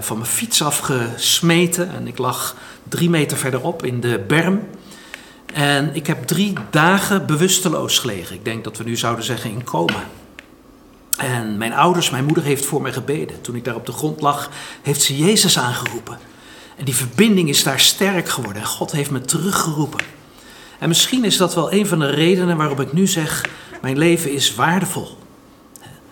van 0.00 0.18
mijn 0.18 0.30
fiets 0.30 0.62
afgesmeten 0.62 1.90
en 1.90 2.06
ik 2.06 2.18
lag 2.18 2.56
drie 2.88 3.10
meter 3.10 3.36
verderop 3.36 3.84
in 3.84 4.00
de 4.00 4.24
berm. 4.26 4.68
En 5.54 5.94
ik 5.94 6.06
heb 6.06 6.26
drie 6.26 6.52
dagen 6.70 7.26
bewusteloos 7.26 7.98
gelegen. 7.98 8.36
Ik 8.36 8.44
denk 8.44 8.64
dat 8.64 8.76
we 8.76 8.84
nu 8.84 8.96
zouden 8.96 9.24
zeggen 9.24 9.50
in 9.50 9.64
coma. 9.64 10.04
En 11.16 11.56
mijn 11.56 11.72
ouders, 11.72 12.10
mijn 12.10 12.24
moeder 12.24 12.44
heeft 12.44 12.66
voor 12.66 12.82
mij 12.82 12.92
gebeden. 12.92 13.40
Toen 13.40 13.54
ik 13.54 13.64
daar 13.64 13.74
op 13.74 13.86
de 13.86 13.92
grond 13.92 14.20
lag, 14.20 14.50
heeft 14.82 15.02
ze 15.02 15.16
Jezus 15.16 15.58
aangeroepen. 15.58 16.18
En 16.76 16.84
die 16.84 16.94
verbinding 16.94 17.48
is 17.48 17.62
daar 17.62 17.80
sterk 17.80 18.28
geworden. 18.28 18.62
En 18.62 18.68
God 18.68 18.92
heeft 18.92 19.10
me 19.10 19.20
teruggeroepen. 19.20 20.04
En 20.78 20.88
misschien 20.88 21.24
is 21.24 21.36
dat 21.36 21.54
wel 21.54 21.72
een 21.72 21.86
van 21.86 21.98
de 21.98 22.10
redenen 22.10 22.56
waarom 22.56 22.80
ik 22.80 22.92
nu 22.92 23.06
zeg: 23.06 23.44
mijn 23.82 23.98
leven 23.98 24.32
is 24.32 24.54
waardevol. 24.54 25.18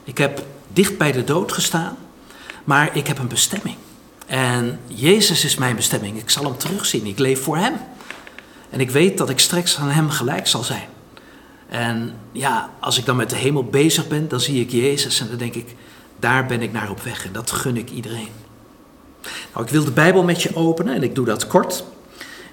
Ik 0.05 0.19
heb 0.19 0.43
dicht 0.73 0.99
bij 0.99 1.13
de 1.13 1.25
dood 1.25 1.53
gestaan, 1.53 1.97
maar 2.65 2.97
ik 2.97 3.07
heb 3.07 3.19
een 3.19 3.29
bestemming. 3.29 3.77
En 4.27 4.81
Jezus 4.87 5.45
is 5.45 5.55
mijn 5.55 5.77
bestemming. 5.77 6.19
Ik 6.19 6.31
zal 6.31 6.45
hem 6.45 6.57
terugzien. 6.57 7.07
Ik 7.07 7.19
leef 7.19 7.43
voor 7.43 7.57
hem. 7.57 7.75
En 8.71 8.81
ik 8.81 8.91
weet 8.91 9.19
dat 9.19 9.31
ik 9.31 9.39
straks 9.39 9.79
aan 9.79 9.91
hem 9.91 10.11
gelijk 10.11 10.47
zal 10.47 10.63
zijn. 10.63 10.89
En 11.69 12.15
ja, 12.33 12.71
als 12.81 12.99
ik 12.99 13.05
dan 13.05 13.17
met 13.17 13.31
de 13.31 13.37
hemel 13.37 13.65
bezig 13.65 14.09
ben, 14.09 14.29
dan 14.29 14.41
zie 14.41 14.61
ik 14.61 14.71
Jezus 14.71 15.21
en 15.21 15.29
dan 15.29 15.37
denk 15.37 15.55
ik, 15.55 15.75
daar 16.19 16.47
ben 16.47 16.63
ik 16.63 16.73
naar 16.73 16.91
op 16.91 17.03
weg. 17.03 17.25
En 17.25 17.33
dat 17.33 17.51
gun 17.51 17.77
ik 17.77 17.91
iedereen. 17.91 18.29
Nou, 19.53 19.65
ik 19.67 19.73
wil 19.73 19.85
de 19.85 19.91
Bijbel 19.91 20.23
met 20.23 20.43
je 20.43 20.57
openen 20.57 20.95
en 20.95 21.03
ik 21.03 21.15
doe 21.15 21.25
dat 21.25 21.47
kort. 21.47 21.85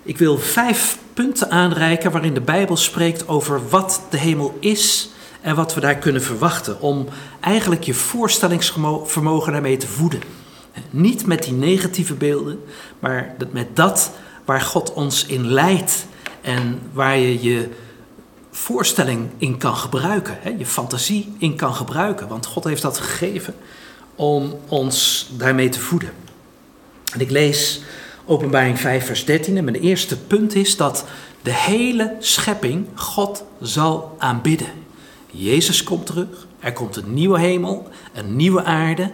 Ik 0.03 0.17
wil 0.17 0.37
vijf 0.37 0.97
punten 1.13 1.51
aanreiken 1.51 2.11
waarin 2.11 2.33
de 2.33 2.41
Bijbel 2.41 2.77
spreekt 2.77 3.27
over 3.27 3.69
wat 3.69 4.01
de 4.09 4.17
hemel 4.17 4.57
is 4.59 5.09
en 5.41 5.55
wat 5.55 5.73
we 5.73 5.79
daar 5.79 5.95
kunnen 5.95 6.21
verwachten. 6.21 6.81
Om 6.81 7.07
eigenlijk 7.39 7.83
je 7.83 7.93
voorstellingsvermogen 7.93 9.51
daarmee 9.51 9.77
te 9.77 9.87
voeden. 9.87 10.21
Niet 10.89 11.25
met 11.25 11.43
die 11.43 11.53
negatieve 11.53 12.13
beelden, 12.13 12.63
maar 12.99 13.35
met 13.51 13.75
dat 13.75 14.11
waar 14.45 14.61
God 14.61 14.93
ons 14.93 15.25
in 15.25 15.47
leidt 15.47 16.05
en 16.41 16.79
waar 16.93 17.17
je 17.17 17.43
je 17.43 17.69
voorstelling 18.51 19.29
in 19.37 19.57
kan 19.57 19.75
gebruiken, 19.75 20.57
je 20.57 20.65
fantasie 20.65 21.33
in 21.37 21.55
kan 21.55 21.75
gebruiken. 21.75 22.27
Want 22.27 22.45
God 22.45 22.63
heeft 22.63 22.81
dat 22.81 22.97
gegeven 22.97 23.55
om 24.15 24.59
ons 24.67 25.27
daarmee 25.37 25.69
te 25.69 25.79
voeden. 25.79 26.11
En 27.13 27.19
ik 27.19 27.29
lees 27.29 27.81
Openbaring 28.25 28.79
5, 28.79 29.05
vers 29.05 29.25
13 29.25 29.57
en 29.57 29.63
mijn 29.63 29.75
eerste 29.75 30.17
punt 30.17 30.55
is 30.55 30.77
dat 30.77 31.05
de 31.41 31.53
hele 31.53 32.15
schepping 32.19 32.87
God 32.95 33.43
zal 33.61 34.15
aanbidden. 34.17 34.67
Jezus 35.31 35.83
komt 35.83 36.05
terug, 36.05 36.47
er 36.59 36.73
komt 36.73 36.95
een 36.95 37.13
nieuwe 37.13 37.39
hemel, 37.39 37.87
een 38.13 38.35
nieuwe 38.35 38.63
aarde 38.63 39.11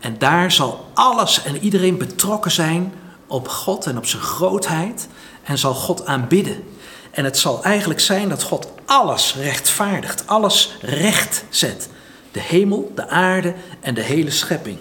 en 0.00 0.18
daar 0.18 0.52
zal 0.52 0.86
alles 0.94 1.42
en 1.42 1.56
iedereen 1.56 1.98
betrokken 1.98 2.50
zijn 2.50 2.92
op 3.26 3.48
God 3.48 3.86
en 3.86 3.96
op 3.96 4.06
zijn 4.06 4.22
grootheid 4.22 5.08
en 5.42 5.58
zal 5.58 5.74
God 5.74 6.06
aanbidden. 6.06 6.64
En 7.10 7.24
het 7.24 7.38
zal 7.38 7.64
eigenlijk 7.64 8.00
zijn 8.00 8.28
dat 8.28 8.42
God 8.42 8.68
alles 8.84 9.34
rechtvaardigt, 9.34 10.26
alles 10.26 10.76
recht 10.80 11.44
zet. 11.48 11.88
De 12.32 12.40
hemel, 12.40 12.92
de 12.94 13.08
aarde 13.08 13.54
en 13.80 13.94
de 13.94 14.02
hele 14.02 14.30
schepping. 14.30 14.78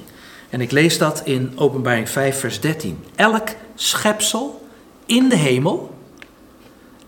En 0.49 0.61
ik 0.61 0.71
lees 0.71 0.97
dat 0.97 1.21
in 1.23 1.53
Openbaring 1.55 2.09
5, 2.09 2.39
vers 2.39 2.59
13. 2.59 3.03
Elk 3.15 3.47
schepsel 3.75 4.67
in 5.05 5.29
de 5.29 5.35
hemel 5.35 5.95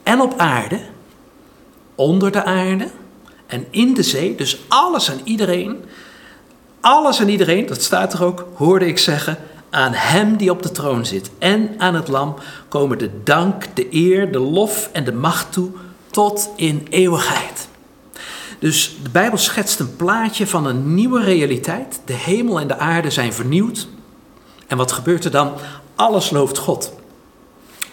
en 0.03 0.21
op 0.21 0.33
aarde, 0.37 0.79
onder 1.95 2.31
de 2.31 2.43
aarde 2.43 2.87
en 3.49 3.65
in 3.69 3.93
de 3.93 4.03
zee, 4.03 4.35
dus 4.35 4.59
alles 4.67 5.09
en 5.09 5.19
iedereen, 5.23 5.83
alles 6.79 7.19
en 7.19 7.29
iedereen, 7.29 7.65
dat 7.65 7.81
staat 7.81 8.13
er 8.13 8.23
ook, 8.23 8.47
hoorde 8.53 8.87
ik 8.87 8.97
zeggen, 8.97 9.37
aan 9.69 9.93
hem 9.93 10.37
die 10.37 10.51
op 10.51 10.63
de 10.63 10.71
troon 10.71 11.05
zit 11.05 11.29
en 11.37 11.75
aan 11.77 11.95
het 11.95 12.07
lam 12.07 12.35
komen 12.67 12.97
de 12.97 13.23
dank, 13.23 13.75
de 13.75 13.87
eer, 13.91 14.31
de 14.31 14.39
lof 14.39 14.89
en 14.91 15.03
de 15.03 15.13
macht 15.13 15.51
toe 15.51 15.69
tot 16.11 16.49
in 16.55 16.87
eeuwigheid. 16.89 17.67
Dus 18.59 18.97
de 19.03 19.09
Bijbel 19.09 19.37
schetst 19.37 19.79
een 19.79 19.95
plaatje 19.95 20.47
van 20.47 20.65
een 20.65 20.93
nieuwe 20.93 21.23
realiteit. 21.23 22.01
De 22.05 22.13
hemel 22.13 22.59
en 22.59 22.67
de 22.67 22.77
aarde 22.77 23.11
zijn 23.11 23.33
vernieuwd. 23.33 23.87
En 24.67 24.77
wat 24.77 24.91
gebeurt 24.91 25.25
er 25.25 25.31
dan? 25.31 25.53
Alles 25.95 26.29
looft 26.29 26.57
God. 26.57 26.93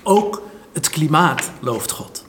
Ook 0.02 0.42
het 0.72 0.90
klimaat 0.90 1.50
looft 1.60 1.90
God. 1.90 2.25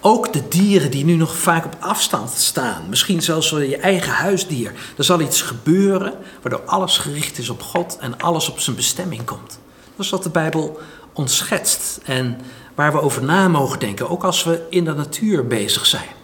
Ook 0.00 0.32
de 0.32 0.48
dieren 0.48 0.90
die 0.90 1.04
nu 1.04 1.14
nog 1.14 1.36
vaak 1.36 1.64
op 1.64 1.76
afstand 1.80 2.30
staan, 2.30 2.88
misschien 2.88 3.22
zelfs 3.22 3.50
je 3.50 3.76
eigen 3.76 4.12
huisdier. 4.12 4.72
Er 4.96 5.04
zal 5.04 5.20
iets 5.20 5.42
gebeuren 5.42 6.14
waardoor 6.42 6.62
alles 6.64 6.98
gericht 6.98 7.38
is 7.38 7.48
op 7.48 7.62
God 7.62 7.96
en 8.00 8.18
alles 8.18 8.48
op 8.48 8.60
zijn 8.60 8.76
bestemming 8.76 9.24
komt. 9.24 9.58
Dat 9.96 10.04
is 10.04 10.10
wat 10.10 10.22
de 10.22 10.30
Bijbel 10.30 10.80
ons 11.12 11.36
schetst 11.36 12.00
en 12.04 12.40
waar 12.74 12.92
we 12.92 13.00
over 13.00 13.24
na 13.24 13.48
mogen 13.48 13.78
denken, 13.78 14.10
ook 14.10 14.24
als 14.24 14.44
we 14.44 14.66
in 14.70 14.84
de 14.84 14.94
natuur 14.94 15.46
bezig 15.46 15.86
zijn. 15.86 16.14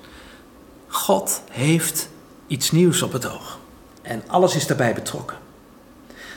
God 0.88 1.42
heeft 1.50 2.08
iets 2.46 2.70
nieuws 2.70 3.02
op 3.02 3.12
het 3.12 3.30
oog 3.30 3.58
en 4.02 4.22
alles 4.26 4.54
is 4.54 4.66
daarbij 4.66 4.94
betrokken. 4.94 5.36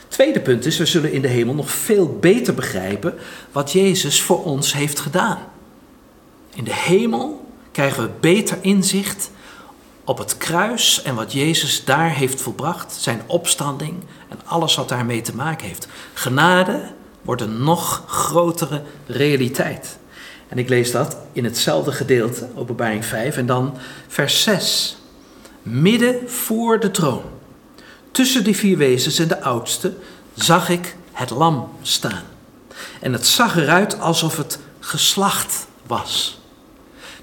Tweede 0.08 0.40
punt 0.40 0.66
is, 0.66 0.78
we 0.78 0.86
zullen 0.86 1.12
in 1.12 1.22
de 1.22 1.28
hemel 1.28 1.54
nog 1.54 1.70
veel 1.70 2.18
beter 2.20 2.54
begrijpen 2.54 3.14
wat 3.52 3.72
Jezus 3.72 4.22
voor 4.22 4.44
ons 4.44 4.72
heeft 4.72 5.00
gedaan. 5.00 5.38
In 6.56 6.64
de 6.64 6.74
hemel 6.74 7.50
krijgen 7.72 8.02
we 8.02 8.10
beter 8.20 8.58
inzicht 8.60 9.30
op 10.04 10.18
het 10.18 10.36
kruis 10.36 11.02
en 11.02 11.14
wat 11.14 11.32
Jezus 11.32 11.84
daar 11.84 12.10
heeft 12.10 12.40
volbracht, 12.40 12.92
zijn 12.92 13.22
opstanding 13.26 13.94
en 14.28 14.38
alles 14.44 14.74
wat 14.74 14.88
daarmee 14.88 15.20
te 15.20 15.34
maken 15.34 15.66
heeft. 15.66 15.88
Genade 16.14 16.82
wordt 17.22 17.42
een 17.42 17.62
nog 17.62 18.02
grotere 18.06 18.82
realiteit. 19.06 19.98
En 20.48 20.58
ik 20.58 20.68
lees 20.68 20.90
dat 20.90 21.16
in 21.32 21.44
hetzelfde 21.44 21.92
gedeelte, 21.92 22.48
openbaring 22.54 23.04
5, 23.04 23.36
en 23.36 23.46
dan 23.46 23.76
vers 24.08 24.42
6. 24.42 24.96
Midden 25.62 26.30
voor 26.30 26.80
de 26.80 26.90
troon, 26.90 27.22
tussen 28.10 28.44
de 28.44 28.54
vier 28.54 28.76
wezens 28.76 29.18
en 29.18 29.28
de 29.28 29.42
oudste, 29.42 29.94
zag 30.34 30.68
ik 30.68 30.96
het 31.12 31.30
lam 31.30 31.68
staan. 31.82 32.24
En 33.00 33.12
het 33.12 33.26
zag 33.26 33.56
eruit 33.56 34.00
alsof 34.00 34.36
het 34.36 34.58
geslacht 34.80 35.66
was. 35.86 36.38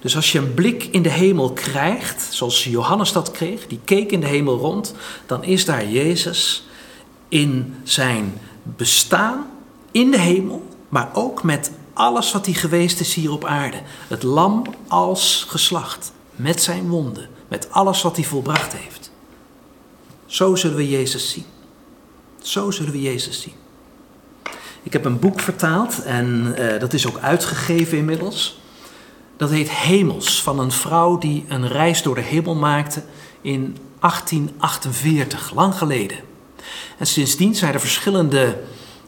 Dus 0.03 0.15
als 0.15 0.31
je 0.31 0.39
een 0.39 0.53
blik 0.53 0.83
in 0.83 1.01
de 1.01 1.09
hemel 1.09 1.53
krijgt, 1.53 2.27
zoals 2.33 2.63
Johannes 2.63 3.11
dat 3.11 3.31
kreeg, 3.31 3.67
die 3.67 3.79
keek 3.83 4.11
in 4.11 4.19
de 4.19 4.27
hemel 4.27 4.57
rond, 4.57 4.93
dan 5.25 5.43
is 5.43 5.65
daar 5.65 5.87
Jezus 5.87 6.67
in 7.29 7.75
zijn 7.83 8.37
bestaan 8.63 9.45
in 9.91 10.11
de 10.11 10.19
hemel, 10.19 10.67
maar 10.89 11.09
ook 11.13 11.43
met 11.43 11.71
alles 11.93 12.31
wat 12.31 12.45
hij 12.45 12.55
geweest 12.55 12.99
is 12.99 13.13
hier 13.13 13.31
op 13.31 13.45
aarde. 13.45 13.81
Het 14.07 14.23
lam 14.23 14.63
als 14.87 15.45
geslacht, 15.49 16.11
met 16.35 16.61
zijn 16.61 16.87
wonden, 16.89 17.29
met 17.47 17.71
alles 17.71 18.01
wat 18.01 18.15
hij 18.15 18.25
volbracht 18.25 18.73
heeft. 18.73 19.11
Zo 20.25 20.55
zullen 20.55 20.77
we 20.77 20.89
Jezus 20.89 21.29
zien. 21.29 21.45
Zo 22.41 22.71
zullen 22.71 22.91
we 22.91 23.01
Jezus 23.01 23.41
zien. 23.41 23.55
Ik 24.83 24.93
heb 24.93 25.05
een 25.05 25.19
boek 25.19 25.39
vertaald 25.39 26.03
en 26.03 26.55
uh, 26.57 26.79
dat 26.79 26.93
is 26.93 27.07
ook 27.07 27.17
uitgegeven 27.17 27.97
inmiddels. 27.97 28.61
Dat 29.37 29.49
heet 29.49 29.69
Hemels, 29.69 30.41
van 30.41 30.59
een 30.59 30.71
vrouw 30.71 31.17
die 31.17 31.45
een 31.47 31.67
reis 31.67 32.01
door 32.01 32.15
de 32.15 32.21
hemel 32.21 32.55
maakte 32.55 33.03
in 33.41 33.77
1848, 33.99 35.53
lang 35.53 35.75
geleden. 35.75 36.17
En 36.97 37.05
sindsdien 37.05 37.55
zijn 37.55 37.73
er 37.73 37.79
verschillende 37.79 38.57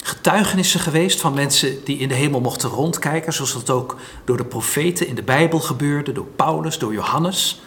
getuigenissen 0.01 0.79
geweest 0.79 1.21
van 1.21 1.33
mensen 1.33 1.83
die 1.83 1.97
in 1.97 2.07
de 2.07 2.13
hemel 2.13 2.39
mochten 2.39 2.69
rondkijken, 2.69 3.33
zoals 3.33 3.53
dat 3.53 3.69
ook 3.69 3.97
door 4.25 4.37
de 4.37 4.45
profeten 4.45 5.07
in 5.07 5.15
de 5.15 5.23
Bijbel 5.23 5.59
gebeurde, 5.59 6.11
door 6.11 6.27
Paulus, 6.35 6.77
door 6.77 6.93
Johannes. 6.93 7.61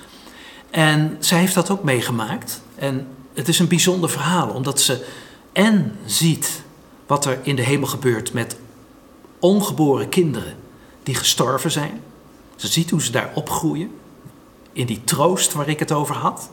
En 0.70 1.16
zij 1.18 1.38
heeft 1.38 1.54
dat 1.54 1.70
ook 1.70 1.82
meegemaakt. 1.82 2.60
En 2.74 3.06
het 3.34 3.48
is 3.48 3.58
een 3.58 3.68
bijzonder 3.68 4.10
verhaal, 4.10 4.48
omdat 4.48 4.80
ze 4.80 5.04
en 5.52 5.98
ziet 6.04 6.62
wat 7.06 7.24
er 7.24 7.38
in 7.42 7.56
de 7.56 7.62
hemel 7.62 7.86
gebeurt 7.86 8.32
met 8.32 8.56
ongeboren 9.38 10.08
kinderen 10.08 10.56
die 11.02 11.14
gestorven 11.14 11.70
zijn. 11.70 12.00
Ze 12.58 12.66
ziet 12.66 12.90
hoe 12.90 13.02
ze 13.02 13.10
daar 13.10 13.30
opgroeien, 13.34 13.90
in 14.72 14.86
die 14.86 15.04
troost 15.04 15.52
waar 15.52 15.68
ik 15.68 15.78
het 15.78 15.92
over 15.92 16.14
had, 16.14 16.50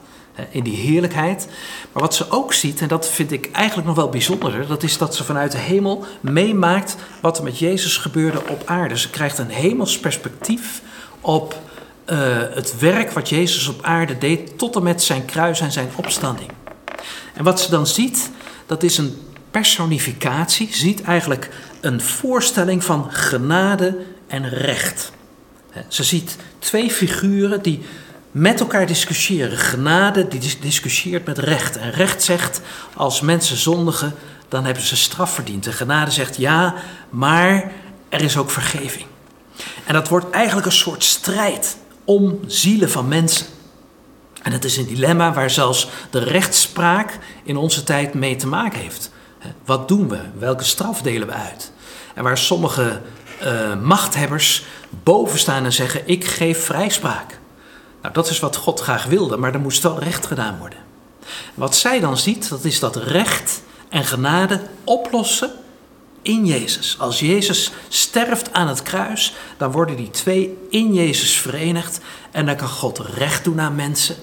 in 0.49 0.63
die 0.63 0.75
heerlijkheid. 0.75 1.47
Maar 1.91 2.01
wat 2.01 2.15
ze 2.15 2.31
ook 2.31 2.53
ziet, 2.53 2.81
en 2.81 2.87
dat 2.87 3.09
vind 3.09 3.31
ik 3.31 3.49
eigenlijk 3.51 3.87
nog 3.87 3.95
wel 3.95 4.09
bijzonderer, 4.09 4.67
dat 4.67 4.83
is 4.83 4.97
dat 4.97 5.15
ze 5.15 5.23
vanuit 5.23 5.51
de 5.51 5.57
hemel 5.57 6.05
meemaakt 6.21 6.95
wat 7.21 7.37
er 7.37 7.43
met 7.43 7.59
Jezus 7.59 7.97
gebeurde 7.97 8.41
op 8.49 8.61
aarde. 8.65 8.97
Ze 8.97 9.09
krijgt 9.09 9.37
een 9.37 9.49
hemels 9.49 9.99
perspectief 9.99 10.81
op 11.21 11.61
uh, 12.05 12.17
het 12.53 12.79
werk 12.79 13.11
wat 13.11 13.29
Jezus 13.29 13.67
op 13.67 13.83
aarde 13.83 14.17
deed 14.17 14.57
tot 14.57 14.75
en 14.75 14.83
met 14.83 15.03
zijn 15.03 15.25
kruis 15.25 15.59
en 15.59 15.71
zijn 15.71 15.89
opstanding. 15.95 16.49
En 17.33 17.43
wat 17.43 17.61
ze 17.61 17.69
dan 17.69 17.87
ziet, 17.87 18.31
dat 18.65 18.83
is 18.83 18.97
een 18.97 19.17
personificatie, 19.51 20.69
ziet 20.71 21.01
eigenlijk 21.01 21.49
een 21.81 22.01
voorstelling 22.01 22.83
van 22.83 23.11
genade 23.11 24.05
en 24.27 24.49
recht. 24.49 25.11
Ze 25.87 26.03
ziet 26.03 26.35
twee 26.59 26.91
figuren 26.91 27.61
die 27.61 27.81
met 28.31 28.59
elkaar 28.59 28.85
discussiëren. 28.85 29.57
Genade 29.57 30.27
die 30.27 30.57
discussieert 30.59 31.25
met 31.25 31.37
recht. 31.37 31.77
En 31.77 31.91
recht 31.91 32.23
zegt, 32.23 32.61
als 32.93 33.21
mensen 33.21 33.57
zondigen, 33.57 34.13
dan 34.49 34.65
hebben 34.65 34.83
ze 34.83 34.95
straf 34.95 35.33
verdiend. 35.33 35.67
En 35.67 35.73
genade 35.73 36.11
zegt, 36.11 36.37
ja, 36.37 36.75
maar 37.09 37.71
er 38.09 38.21
is 38.21 38.37
ook 38.37 38.51
vergeving. 38.51 39.05
En 39.85 39.93
dat 39.93 40.07
wordt 40.07 40.29
eigenlijk 40.29 40.65
een 40.65 40.71
soort 40.71 41.03
strijd 41.03 41.77
om 42.03 42.39
zielen 42.47 42.89
van 42.89 43.07
mensen. 43.07 43.45
En 44.41 44.51
het 44.51 44.65
is 44.65 44.77
een 44.77 44.87
dilemma 44.87 45.33
waar 45.33 45.49
zelfs 45.49 45.89
de 46.09 46.19
rechtspraak 46.19 47.19
in 47.43 47.57
onze 47.57 47.83
tijd 47.83 48.13
mee 48.13 48.35
te 48.35 48.47
maken 48.47 48.79
heeft. 48.79 49.11
Wat 49.65 49.87
doen 49.87 50.09
we? 50.09 50.19
Welke 50.37 50.63
straf 50.63 51.01
delen 51.01 51.27
we 51.27 51.33
uit? 51.33 51.71
En 52.13 52.23
waar 52.23 52.37
sommige 52.37 53.01
uh, 53.45 53.75
machthebbers 53.81 54.65
boven 55.03 55.39
staan 55.39 55.65
en 55.65 55.73
zeggen: 55.73 56.07
Ik 56.07 56.25
geef 56.25 56.65
vrijspraak. 56.65 57.39
Nou, 58.01 58.13
dat 58.13 58.29
is 58.29 58.39
wat 58.39 58.55
God 58.55 58.79
graag 58.79 59.05
wilde, 59.05 59.37
maar 59.37 59.53
er 59.53 59.59
moest 59.59 59.83
wel 59.83 59.99
recht 59.99 60.25
gedaan 60.25 60.57
worden. 60.57 60.79
Wat 61.53 61.75
zij 61.75 61.99
dan 61.99 62.17
ziet, 62.17 62.49
dat 62.49 62.63
is 62.63 62.79
dat 62.79 62.95
recht 62.95 63.61
en 63.89 64.05
genade 64.05 64.61
oplossen 64.83 65.51
in 66.21 66.45
Jezus. 66.45 66.95
Als 66.99 67.19
Jezus 67.19 67.71
sterft 67.87 68.53
aan 68.53 68.67
het 68.67 68.83
kruis, 68.83 69.33
dan 69.57 69.71
worden 69.71 69.95
die 69.95 70.09
twee 70.09 70.57
in 70.69 70.93
Jezus 70.93 71.37
verenigd 71.37 71.99
en 72.31 72.45
dan 72.45 72.55
kan 72.55 72.67
God 72.67 72.99
recht 72.99 73.43
doen 73.43 73.61
aan 73.61 73.75
mensen. 73.75 74.15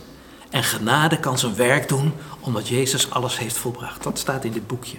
En 0.51 0.65
genade 0.65 1.19
kan 1.19 1.39
zijn 1.39 1.57
werk 1.57 1.89
doen 1.89 2.15
omdat 2.41 2.69
Jezus 2.69 3.11
alles 3.11 3.39
heeft 3.39 3.57
volbracht. 3.57 4.03
Dat 4.03 4.19
staat 4.19 4.45
in 4.45 4.53
dit 4.53 4.67
boekje. 4.67 4.99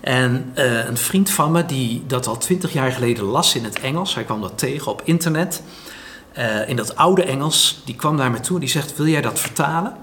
En 0.00 0.52
uh, 0.54 0.86
een 0.86 0.96
vriend 0.96 1.30
van 1.30 1.52
me 1.52 1.66
die 1.66 2.02
dat 2.06 2.26
al 2.26 2.38
twintig 2.38 2.72
jaar 2.72 2.92
geleden 2.92 3.24
las 3.24 3.54
in 3.54 3.64
het 3.64 3.80
Engels, 3.80 4.14
hij 4.14 4.24
kwam 4.24 4.40
dat 4.40 4.58
tegen 4.58 4.92
op 4.92 5.02
internet, 5.04 5.62
uh, 6.38 6.68
in 6.68 6.76
dat 6.76 6.96
oude 6.96 7.24
Engels, 7.24 7.82
die 7.84 7.96
kwam 7.96 8.16
naar 8.16 8.30
me 8.30 8.40
toe 8.40 8.54
en 8.54 8.60
die 8.60 8.70
zegt, 8.70 8.96
wil 8.96 9.06
jij 9.06 9.20
dat 9.20 9.40
vertalen? 9.40 9.96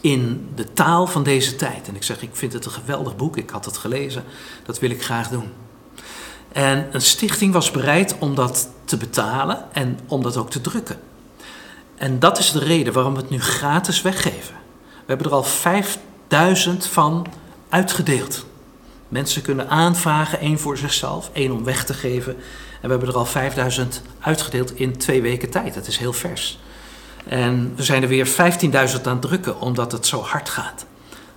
In 0.00 0.48
de 0.54 0.72
taal 0.72 1.06
van 1.06 1.22
deze 1.22 1.56
tijd. 1.56 1.88
En 1.88 1.94
ik 1.94 2.02
zeg, 2.02 2.22
ik 2.22 2.36
vind 2.36 2.52
het 2.52 2.64
een 2.64 2.70
geweldig 2.70 3.16
boek, 3.16 3.36
ik 3.36 3.50
had 3.50 3.64
het 3.64 3.76
gelezen, 3.76 4.24
dat 4.64 4.78
wil 4.78 4.90
ik 4.90 5.04
graag 5.04 5.28
doen. 5.28 5.52
En 6.52 6.86
een 6.92 7.00
stichting 7.00 7.52
was 7.52 7.70
bereid 7.70 8.16
om 8.18 8.34
dat 8.34 8.68
te 8.84 8.96
betalen 8.96 9.64
en 9.72 9.98
om 10.06 10.22
dat 10.22 10.36
ook 10.36 10.50
te 10.50 10.60
drukken. 10.60 10.98
En 11.96 12.18
dat 12.18 12.38
is 12.38 12.52
de 12.52 12.58
reden 12.58 12.92
waarom 12.92 13.14
we 13.14 13.20
het 13.20 13.30
nu 13.30 13.40
gratis 13.40 14.02
weggeven. 14.02 14.54
We 14.82 15.04
hebben 15.06 15.26
er 15.26 15.32
al 15.32 15.42
5000 15.42 16.86
van 16.86 17.26
uitgedeeld. 17.68 18.46
Mensen 19.08 19.42
kunnen 19.42 19.68
aanvragen, 19.68 20.40
één 20.40 20.58
voor 20.58 20.78
zichzelf, 20.78 21.30
één 21.32 21.52
om 21.52 21.64
weg 21.64 21.84
te 21.84 21.94
geven. 21.94 22.36
En 22.80 22.82
we 22.82 22.88
hebben 22.88 23.08
er 23.08 23.16
al 23.16 23.26
5000 23.26 24.02
uitgedeeld 24.20 24.78
in 24.78 24.96
twee 24.96 25.22
weken 25.22 25.50
tijd. 25.50 25.74
Dat 25.74 25.86
is 25.86 25.96
heel 25.96 26.12
vers. 26.12 26.58
En 27.26 27.72
we 27.76 27.82
zijn 27.82 28.02
er 28.02 28.08
weer 28.08 28.28
15.000 28.28 29.02
aan 29.02 29.20
drukken, 29.20 29.60
omdat 29.60 29.92
het 29.92 30.06
zo 30.06 30.20
hard 30.20 30.48
gaat. 30.48 30.86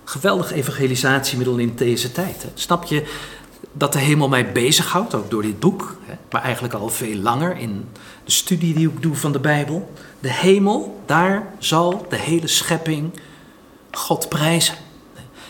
Geweldig 0.04 0.52
evangelisatiemiddel 0.52 1.56
in 1.56 1.72
deze 1.76 2.12
tijd. 2.12 2.46
Snap 2.54 2.84
je 2.84 3.06
dat 3.72 3.92
de 3.92 3.98
hemel 3.98 4.28
mij 4.28 4.52
bezighoudt, 4.52 5.14
ook 5.14 5.30
door 5.30 5.42
dit 5.42 5.60
boek, 5.60 5.96
hè, 6.04 6.14
maar 6.30 6.42
eigenlijk 6.42 6.74
al 6.74 6.88
veel 6.88 7.16
langer 7.16 7.56
in 7.56 7.88
de 8.24 8.30
studie 8.30 8.74
die 8.74 8.88
ik 8.88 9.02
doe 9.02 9.14
van 9.14 9.32
de 9.32 9.38
Bijbel. 9.38 9.92
De 10.20 10.32
hemel, 10.32 11.02
daar 11.06 11.54
zal 11.58 12.06
de 12.08 12.16
hele 12.16 12.46
schepping 12.46 13.10
God 13.90 14.28
prijzen. 14.28 14.74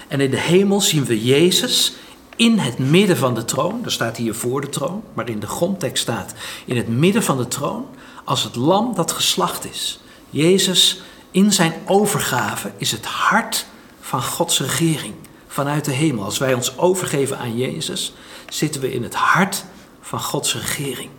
En 0.09 0.21
in 0.21 0.31
de 0.31 0.41
hemel 0.41 0.81
zien 0.81 1.05
we 1.05 1.25
Jezus 1.25 1.95
in 2.41 2.59
het 2.59 2.79
midden 2.79 3.17
van 3.17 3.35
de 3.35 3.45
troon. 3.45 3.85
Er 3.85 3.93
staat 3.93 4.17
hier 4.17 4.35
voor 4.35 4.61
de 4.61 4.69
troon, 4.69 5.03
maar 5.15 5.29
in 5.29 5.41
de 5.41 5.47
grondtekst 5.47 6.03
staat 6.03 6.35
in 6.65 6.77
het 6.77 6.89
midden 6.89 7.23
van 7.23 7.37
de 7.37 7.49
troon 7.49 7.89
als 8.25 8.43
het 8.43 8.57
lam 8.57 8.95
dat 8.95 9.13
geslacht 9.13 9.71
is. 9.71 10.01
Jezus 10.31 11.03
in 11.31 11.53
zijn 11.53 11.73
overgave 11.87 12.73
is 12.77 12.93
het 12.93 13.05
hart 13.05 13.67
van 14.01 14.23
Gods 14.23 14.61
regering 14.61 15.15
vanuit 15.47 15.85
de 15.85 15.93
hemel. 15.93 16.25
Als 16.25 16.39
wij 16.39 16.55
ons 16.55 16.79
overgeven 16.79 17.39
aan 17.39 17.57
Jezus, 17.57 18.15
zitten 18.49 18.81
we 18.81 18.93
in 18.93 19.03
het 19.03 19.15
hart 19.15 19.65
van 20.01 20.21
Gods 20.21 20.55
regering. 20.55 21.11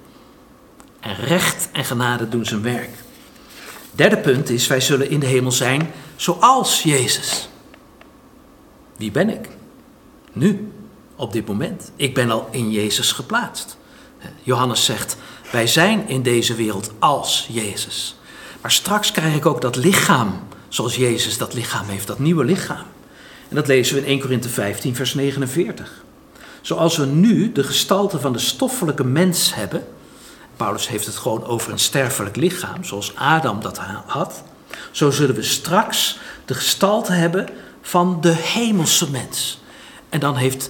En 0.99 1.15
recht 1.15 1.69
en 1.71 1.85
genade 1.85 2.29
doen 2.29 2.45
zijn 2.45 2.61
werk. 2.61 2.89
Derde 3.91 4.17
punt 4.17 4.49
is, 4.49 4.67
wij 4.67 4.81
zullen 4.81 5.09
in 5.09 5.19
de 5.19 5.25
hemel 5.25 5.51
zijn 5.51 5.91
zoals 6.15 6.83
Jezus. 6.83 7.49
Wie 8.97 9.11
ben 9.11 9.29
ik? 9.29 9.49
Nu, 10.33 10.71
op 11.21 11.33
dit 11.33 11.47
moment. 11.47 11.91
Ik 11.95 12.13
ben 12.13 12.31
al 12.31 12.47
in 12.51 12.71
Jezus 12.71 13.11
geplaatst. 13.11 13.77
Johannes 14.43 14.85
zegt, 14.85 15.17
wij 15.51 15.67
zijn 15.67 16.07
in 16.07 16.21
deze 16.21 16.55
wereld 16.55 16.91
als 16.99 17.47
Jezus. 17.51 18.15
Maar 18.61 18.71
straks 18.71 19.11
krijg 19.11 19.35
ik 19.35 19.45
ook 19.45 19.61
dat 19.61 19.75
lichaam 19.75 20.39
zoals 20.69 20.95
Jezus 20.95 21.37
dat 21.37 21.53
lichaam 21.53 21.87
heeft, 21.87 22.07
dat 22.07 22.19
nieuwe 22.19 22.45
lichaam. 22.45 22.85
En 23.49 23.55
dat 23.55 23.67
lezen 23.67 23.95
we 23.95 24.01
in 24.01 24.07
1 24.07 24.19
Korinthe 24.19 24.49
15, 24.49 24.95
vers 24.95 25.13
49. 25.13 26.03
Zoals 26.61 26.97
we 26.97 27.05
nu 27.05 27.51
de 27.51 27.63
gestalte 27.63 28.19
van 28.19 28.33
de 28.33 28.39
stoffelijke 28.39 29.03
mens 29.03 29.55
hebben, 29.55 29.87
Paulus 30.55 30.87
heeft 30.87 31.05
het 31.05 31.15
gewoon 31.17 31.45
over 31.45 31.71
een 31.71 31.79
sterfelijk 31.79 32.35
lichaam, 32.35 32.83
zoals 32.83 33.15
Adam 33.15 33.61
dat 33.61 33.79
had, 34.05 34.43
zo 34.91 35.11
zullen 35.11 35.35
we 35.35 35.43
straks 35.43 36.17
de 36.45 36.53
gestalte 36.53 37.11
hebben 37.11 37.49
van 37.81 38.17
de 38.21 38.33
hemelse 38.35 39.11
mens. 39.11 39.61
En 40.09 40.19
dan 40.19 40.35
heeft 40.35 40.69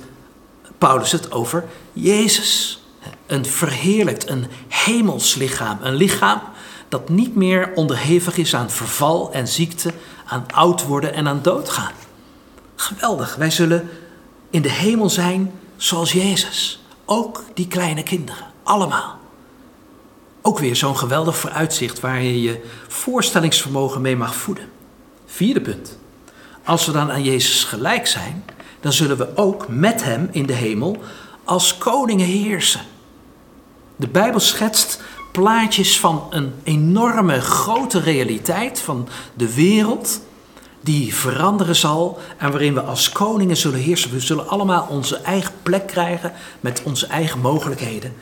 Paulus 0.82 1.12
het 1.12 1.32
over 1.32 1.66
Jezus. 1.94 2.82
Een 3.26 3.46
verheerlijkt, 3.46 4.30
een 4.30 4.46
hemels 4.68 5.36
lichaam. 5.36 5.78
Een 5.82 5.94
lichaam 5.94 6.42
dat 6.90 7.10
niet 7.10 7.36
meer 7.36 7.72
onderhevig 7.76 8.38
is 8.38 8.56
aan 8.56 8.70
verval 8.70 9.32
en 9.32 9.48
ziekte, 9.48 9.94
aan 10.26 10.46
oud 10.54 10.86
worden 10.86 11.14
en 11.14 11.28
aan 11.28 11.42
doodgaan. 11.42 11.92
Geweldig, 12.76 13.36
wij 13.36 13.52
zullen 13.52 13.90
in 14.50 14.62
de 14.62 14.70
hemel 14.70 15.10
zijn 15.10 15.52
zoals 15.78 16.12
Jezus. 16.12 16.84
Ook 17.06 17.44
die 17.54 17.68
kleine 17.68 18.04
kinderen, 18.04 18.46
allemaal. 18.64 19.18
Ook 20.42 20.60
weer 20.60 20.76
zo'n 20.76 20.98
geweldig 20.98 21.38
vooruitzicht 21.38 22.00
waar 22.00 22.22
je 22.22 22.42
je 22.42 22.66
voorstellingsvermogen 22.88 24.02
mee 24.02 24.16
mag 24.16 24.36
voeden. 24.36 24.70
Vierde 25.26 25.62
punt. 25.62 25.98
Als 26.64 26.86
we 26.86 26.92
dan 26.92 27.12
aan 27.12 27.24
Jezus 27.24 27.64
gelijk 27.64 28.08
zijn, 28.08 28.44
dan 28.82 28.94
zullen 28.94 29.18
we 29.18 29.38
ook 29.38 29.68
met 29.68 30.04
Hem 30.04 30.30
in 30.32 30.46
de 30.46 30.54
hemel 30.54 30.98
als 31.44 31.78
koningen 31.78 32.26
heersen. 32.26 32.82
De 33.96 34.08
Bijbel 34.08 34.40
schetst 34.40 35.02
plaatjes 35.32 36.00
van 36.00 36.28
een 36.30 36.54
enorme 36.64 37.42
grote 37.42 38.00
realiteit 38.00 38.80
van 38.80 39.08
de 39.34 39.54
wereld 39.54 40.22
die 40.82 41.16
veranderen 41.16 41.76
zal 41.76 42.20
en 42.38 42.52
waarin 42.52 42.74
we 42.74 42.82
als 42.82 43.10
koningen 43.10 43.58
zullen 43.58 43.80
heersen. 43.80 44.12
We 44.12 44.20
zullen 44.20 44.48
allemaal 44.48 44.88
onze 44.90 45.18
eigen 45.18 45.54
plek 45.64 45.88
krijgen 45.88 46.34
met 46.60 46.84
onze 46.84 47.08
eigen 47.08 47.40
mogelijkheden 47.40 48.14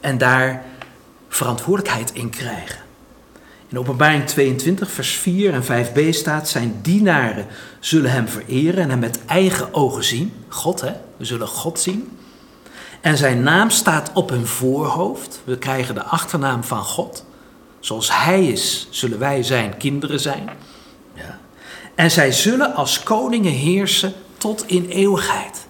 en 0.00 0.18
daar 0.18 0.64
verantwoordelijkheid 1.28 2.12
in 2.12 2.30
krijgen. 2.30 2.83
In 3.74 3.80
Openbaring 3.80 4.26
22, 4.26 4.90
vers 4.90 5.16
4 5.16 5.52
en 5.52 5.62
5b 5.62 6.08
staat: 6.10 6.48
Zijn 6.48 6.78
dienaren 6.82 7.46
zullen 7.80 8.10
hem 8.10 8.28
vereren 8.28 8.82
en 8.82 8.90
hem 8.90 8.98
met 8.98 9.24
eigen 9.26 9.74
ogen 9.74 10.04
zien. 10.04 10.32
God, 10.48 10.80
hè? 10.80 10.92
We 11.16 11.24
zullen 11.24 11.48
God 11.48 11.80
zien. 11.80 12.18
En 13.00 13.16
zijn 13.16 13.42
naam 13.42 13.70
staat 13.70 14.10
op 14.12 14.30
hun 14.30 14.46
voorhoofd. 14.46 15.40
We 15.44 15.58
krijgen 15.58 15.94
de 15.94 16.02
achternaam 16.02 16.64
van 16.64 16.82
God. 16.82 17.24
Zoals 17.80 18.16
hij 18.24 18.46
is, 18.46 18.86
zullen 18.90 19.18
wij 19.18 19.42
zijn 19.42 19.76
kinderen 19.76 20.20
zijn. 20.20 20.50
Ja. 21.14 21.38
En 21.94 22.10
zij 22.10 22.32
zullen 22.32 22.74
als 22.74 23.02
koningen 23.02 23.52
heersen 23.52 24.12
tot 24.38 24.66
in 24.66 24.86
eeuwigheid. 24.88 25.63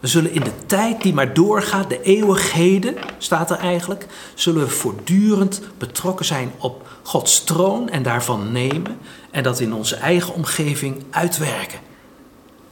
We 0.00 0.06
zullen 0.06 0.32
in 0.32 0.40
de 0.40 0.66
tijd 0.66 1.02
die 1.02 1.14
maar 1.14 1.34
doorgaat, 1.34 1.88
de 1.88 2.02
eeuwigheden, 2.02 2.94
staat 3.18 3.50
er 3.50 3.58
eigenlijk, 3.58 4.06
zullen 4.34 4.62
we 4.62 4.68
voortdurend 4.68 5.60
betrokken 5.78 6.24
zijn 6.24 6.52
op 6.58 6.88
Gods 7.02 7.44
troon 7.44 7.88
en 7.88 8.02
daarvan 8.02 8.52
nemen 8.52 8.98
en 9.30 9.42
dat 9.42 9.60
in 9.60 9.74
onze 9.74 9.96
eigen 9.96 10.34
omgeving 10.34 11.02
uitwerken. 11.10 11.78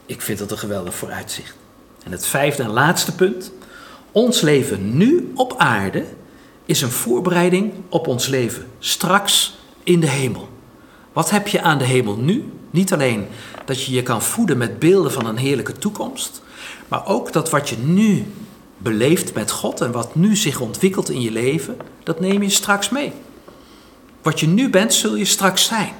Ik 0.05 0.21
vind 0.21 0.39
dat 0.39 0.51
een 0.51 0.57
geweldig 0.57 0.95
vooruitzicht. 0.95 1.55
En 2.03 2.11
het 2.11 2.25
vijfde 2.25 2.63
en 2.63 2.69
laatste 2.69 3.15
punt. 3.15 3.51
Ons 4.11 4.41
leven 4.41 4.97
nu 4.97 5.31
op 5.35 5.53
aarde 5.57 6.05
is 6.65 6.81
een 6.81 6.91
voorbereiding 6.91 7.73
op 7.89 8.07
ons 8.07 8.27
leven 8.27 8.65
straks 8.79 9.57
in 9.83 9.99
de 9.99 10.07
hemel. 10.07 10.49
Wat 11.13 11.29
heb 11.29 11.47
je 11.47 11.61
aan 11.61 11.77
de 11.77 11.85
hemel 11.85 12.17
nu? 12.17 12.51
Niet 12.69 12.93
alleen 12.93 13.27
dat 13.65 13.83
je 13.83 13.91
je 13.91 14.03
kan 14.03 14.21
voeden 14.21 14.57
met 14.57 14.79
beelden 14.79 15.11
van 15.11 15.25
een 15.25 15.37
heerlijke 15.37 15.73
toekomst, 15.73 16.41
maar 16.89 17.07
ook 17.07 17.33
dat 17.33 17.49
wat 17.49 17.69
je 17.69 17.77
nu 17.77 18.25
beleeft 18.77 19.33
met 19.33 19.51
God 19.51 19.81
en 19.81 19.91
wat 19.91 20.15
nu 20.15 20.35
zich 20.35 20.59
ontwikkelt 20.59 21.09
in 21.09 21.21
je 21.21 21.31
leven, 21.31 21.77
dat 22.03 22.19
neem 22.19 22.41
je 22.41 22.49
straks 22.49 22.89
mee. 22.89 23.13
Wat 24.21 24.39
je 24.39 24.47
nu 24.47 24.69
bent, 24.69 24.93
zul 24.93 25.15
je 25.15 25.25
straks 25.25 25.65
zijn. 25.65 25.93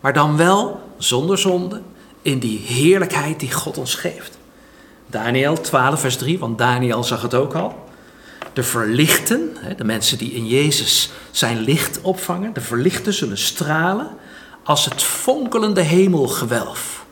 Maar 0.00 0.12
dan 0.12 0.36
wel 0.36 0.80
zonder 0.98 1.38
zonde, 1.38 1.80
in 2.22 2.38
die 2.38 2.58
heerlijkheid 2.58 3.40
die 3.40 3.52
God 3.52 3.78
ons 3.78 3.94
geeft. 3.94 4.38
Daniel 5.06 5.60
12, 5.60 6.00
vers 6.00 6.16
3, 6.16 6.38
want 6.38 6.58
Daniel 6.58 7.04
zag 7.04 7.22
het 7.22 7.34
ook 7.34 7.54
al. 7.54 7.88
De 8.52 8.62
verlichten, 8.62 9.56
de 9.76 9.84
mensen 9.84 10.18
die 10.18 10.32
in 10.32 10.46
Jezus 10.46 11.10
zijn 11.30 11.58
licht 11.58 12.00
opvangen, 12.00 12.52
de 12.52 12.60
verlichten 12.60 13.14
zullen 13.14 13.38
stralen 13.38 14.10
als 14.62 14.84
het 14.84 15.02
fonkelende 15.02 15.80
hemelgewelf. 15.80 17.04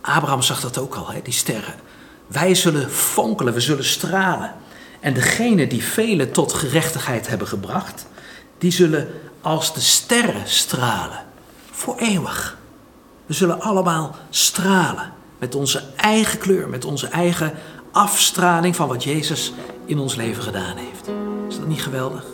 Abraham 0.00 0.42
zag 0.42 0.60
dat 0.60 0.78
ook 0.78 0.94
al, 0.94 1.06
die 1.22 1.32
sterren. 1.32 1.74
Wij 2.30 2.54
zullen 2.54 2.90
fonkelen, 2.90 3.54
we 3.54 3.60
zullen 3.60 3.84
stralen. 3.84 4.54
En 5.00 5.14
degenen 5.14 5.68
die 5.68 5.84
velen 5.84 6.32
tot 6.32 6.52
gerechtigheid 6.52 7.28
hebben 7.28 7.46
gebracht, 7.46 8.06
die 8.58 8.70
zullen 8.70 9.08
als 9.40 9.74
de 9.74 9.80
sterren 9.80 10.48
stralen. 10.48 11.24
Voor 11.70 11.96
eeuwig. 11.96 12.58
We 13.26 13.34
zullen 13.34 13.60
allemaal 13.60 14.16
stralen. 14.30 15.12
Met 15.38 15.54
onze 15.54 15.82
eigen 15.96 16.38
kleur, 16.38 16.68
met 16.68 16.84
onze 16.84 17.06
eigen 17.06 17.52
afstraling 17.92 18.76
van 18.76 18.88
wat 18.88 19.04
Jezus 19.04 19.52
in 19.84 19.98
ons 19.98 20.14
leven 20.14 20.42
gedaan 20.42 20.76
heeft. 20.76 21.10
Is 21.48 21.56
dat 21.56 21.66
niet 21.66 21.82
geweldig? 21.82 22.24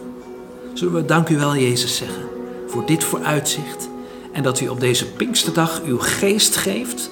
Zullen 0.75 0.95
we 0.95 1.05
dank 1.05 1.29
u 1.29 1.37
wel, 1.37 1.57
Jezus, 1.57 1.97
zeggen 1.97 2.23
voor 2.69 2.87
dit 2.87 3.05
vooruitzicht 3.05 3.89
en 4.33 4.43
dat 4.43 4.61
u 4.61 4.69
op 4.69 4.81
deze 4.81 5.07
Pinksterdag 5.07 5.83
uw 5.83 5.99
geest 5.99 6.57
geeft 6.57 7.11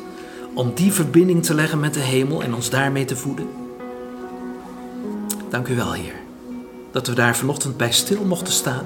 om 0.54 0.72
die 0.74 0.92
verbinding 0.92 1.44
te 1.44 1.54
leggen 1.54 1.80
met 1.80 1.94
de 1.94 2.00
hemel 2.00 2.42
en 2.42 2.54
ons 2.54 2.70
daarmee 2.70 3.04
te 3.04 3.16
voeden. 3.16 3.48
Dank 5.48 5.68
u 5.68 5.76
wel, 5.76 5.92
Heer, 5.92 6.14
dat 6.92 7.06
we 7.06 7.14
daar 7.14 7.36
vanochtend 7.36 7.76
bij 7.76 7.92
stil 7.92 8.24
mochten 8.24 8.52
staan. 8.52 8.84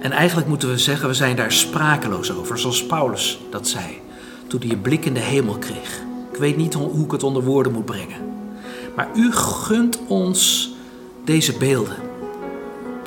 En 0.00 0.12
eigenlijk 0.12 0.48
moeten 0.48 0.68
we 0.68 0.78
zeggen, 0.78 1.08
we 1.08 1.14
zijn 1.14 1.36
daar 1.36 1.52
sprakeloos 1.52 2.32
over, 2.32 2.58
zoals 2.58 2.86
Paulus 2.86 3.40
dat 3.50 3.68
zei 3.68 4.00
toen 4.46 4.60
hij 4.60 4.70
een 4.70 4.80
blik 4.80 5.04
in 5.04 5.14
de 5.14 5.20
hemel 5.20 5.58
kreeg. 5.58 6.02
Ik 6.32 6.38
weet 6.38 6.56
niet 6.56 6.74
hoe 6.74 7.04
ik 7.04 7.10
het 7.10 7.22
onder 7.22 7.42
woorden 7.42 7.72
moet 7.72 7.84
brengen. 7.84 8.20
Maar 8.96 9.08
u 9.14 9.32
gunt 9.32 9.98
ons 10.06 10.72
deze 11.24 11.56
beelden 11.56 11.96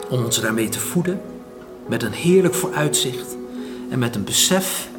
om 0.10 0.24
ons 0.24 0.42
daarmee 0.42 0.70
te 0.70 0.80
voeden 0.80 1.22
met 1.88 2.04
een 2.04 2.12
heerlijk 2.12 2.54
vooruitzicht 2.54 3.36
en 3.90 4.00
met 4.00 4.16
een 4.16 4.24
besef 4.24 4.90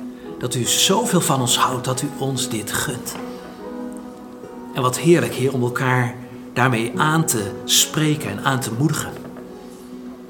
dat 0.42 0.54
u 0.54 0.64
zoveel 0.64 1.20
van 1.20 1.40
ons 1.40 1.58
houdt 1.58 1.84
dat 1.84 2.02
u 2.02 2.08
ons 2.18 2.48
dit 2.48 2.72
gunt. 2.72 3.14
En 4.74 4.82
wat 4.82 4.98
heerlijk, 4.98 5.34
Heer, 5.34 5.52
om 5.52 5.62
elkaar 5.62 6.14
daarmee 6.52 6.92
aan 6.96 7.24
te 7.24 7.50
spreken 7.64 8.30
en 8.30 8.44
aan 8.44 8.60
te 8.60 8.70
moedigen. 8.78 9.12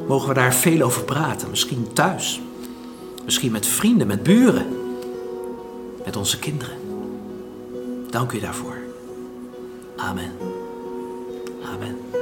Mogen 0.09 0.29
we 0.29 0.35
daar 0.35 0.55
veel 0.55 0.83
over 0.83 1.05
praten, 1.05 1.51
misschien 1.51 1.93
thuis, 1.93 2.41
misschien 3.25 3.53
met 3.53 3.67
vrienden, 3.67 4.07
met 4.07 4.23
buren, 4.23 4.67
met 6.05 6.17
onze 6.17 6.39
kinderen. 6.39 6.77
Dank 8.11 8.33
u 8.33 8.41
daarvoor. 8.41 8.77
Amen. 9.97 10.33
Amen. 11.65 12.22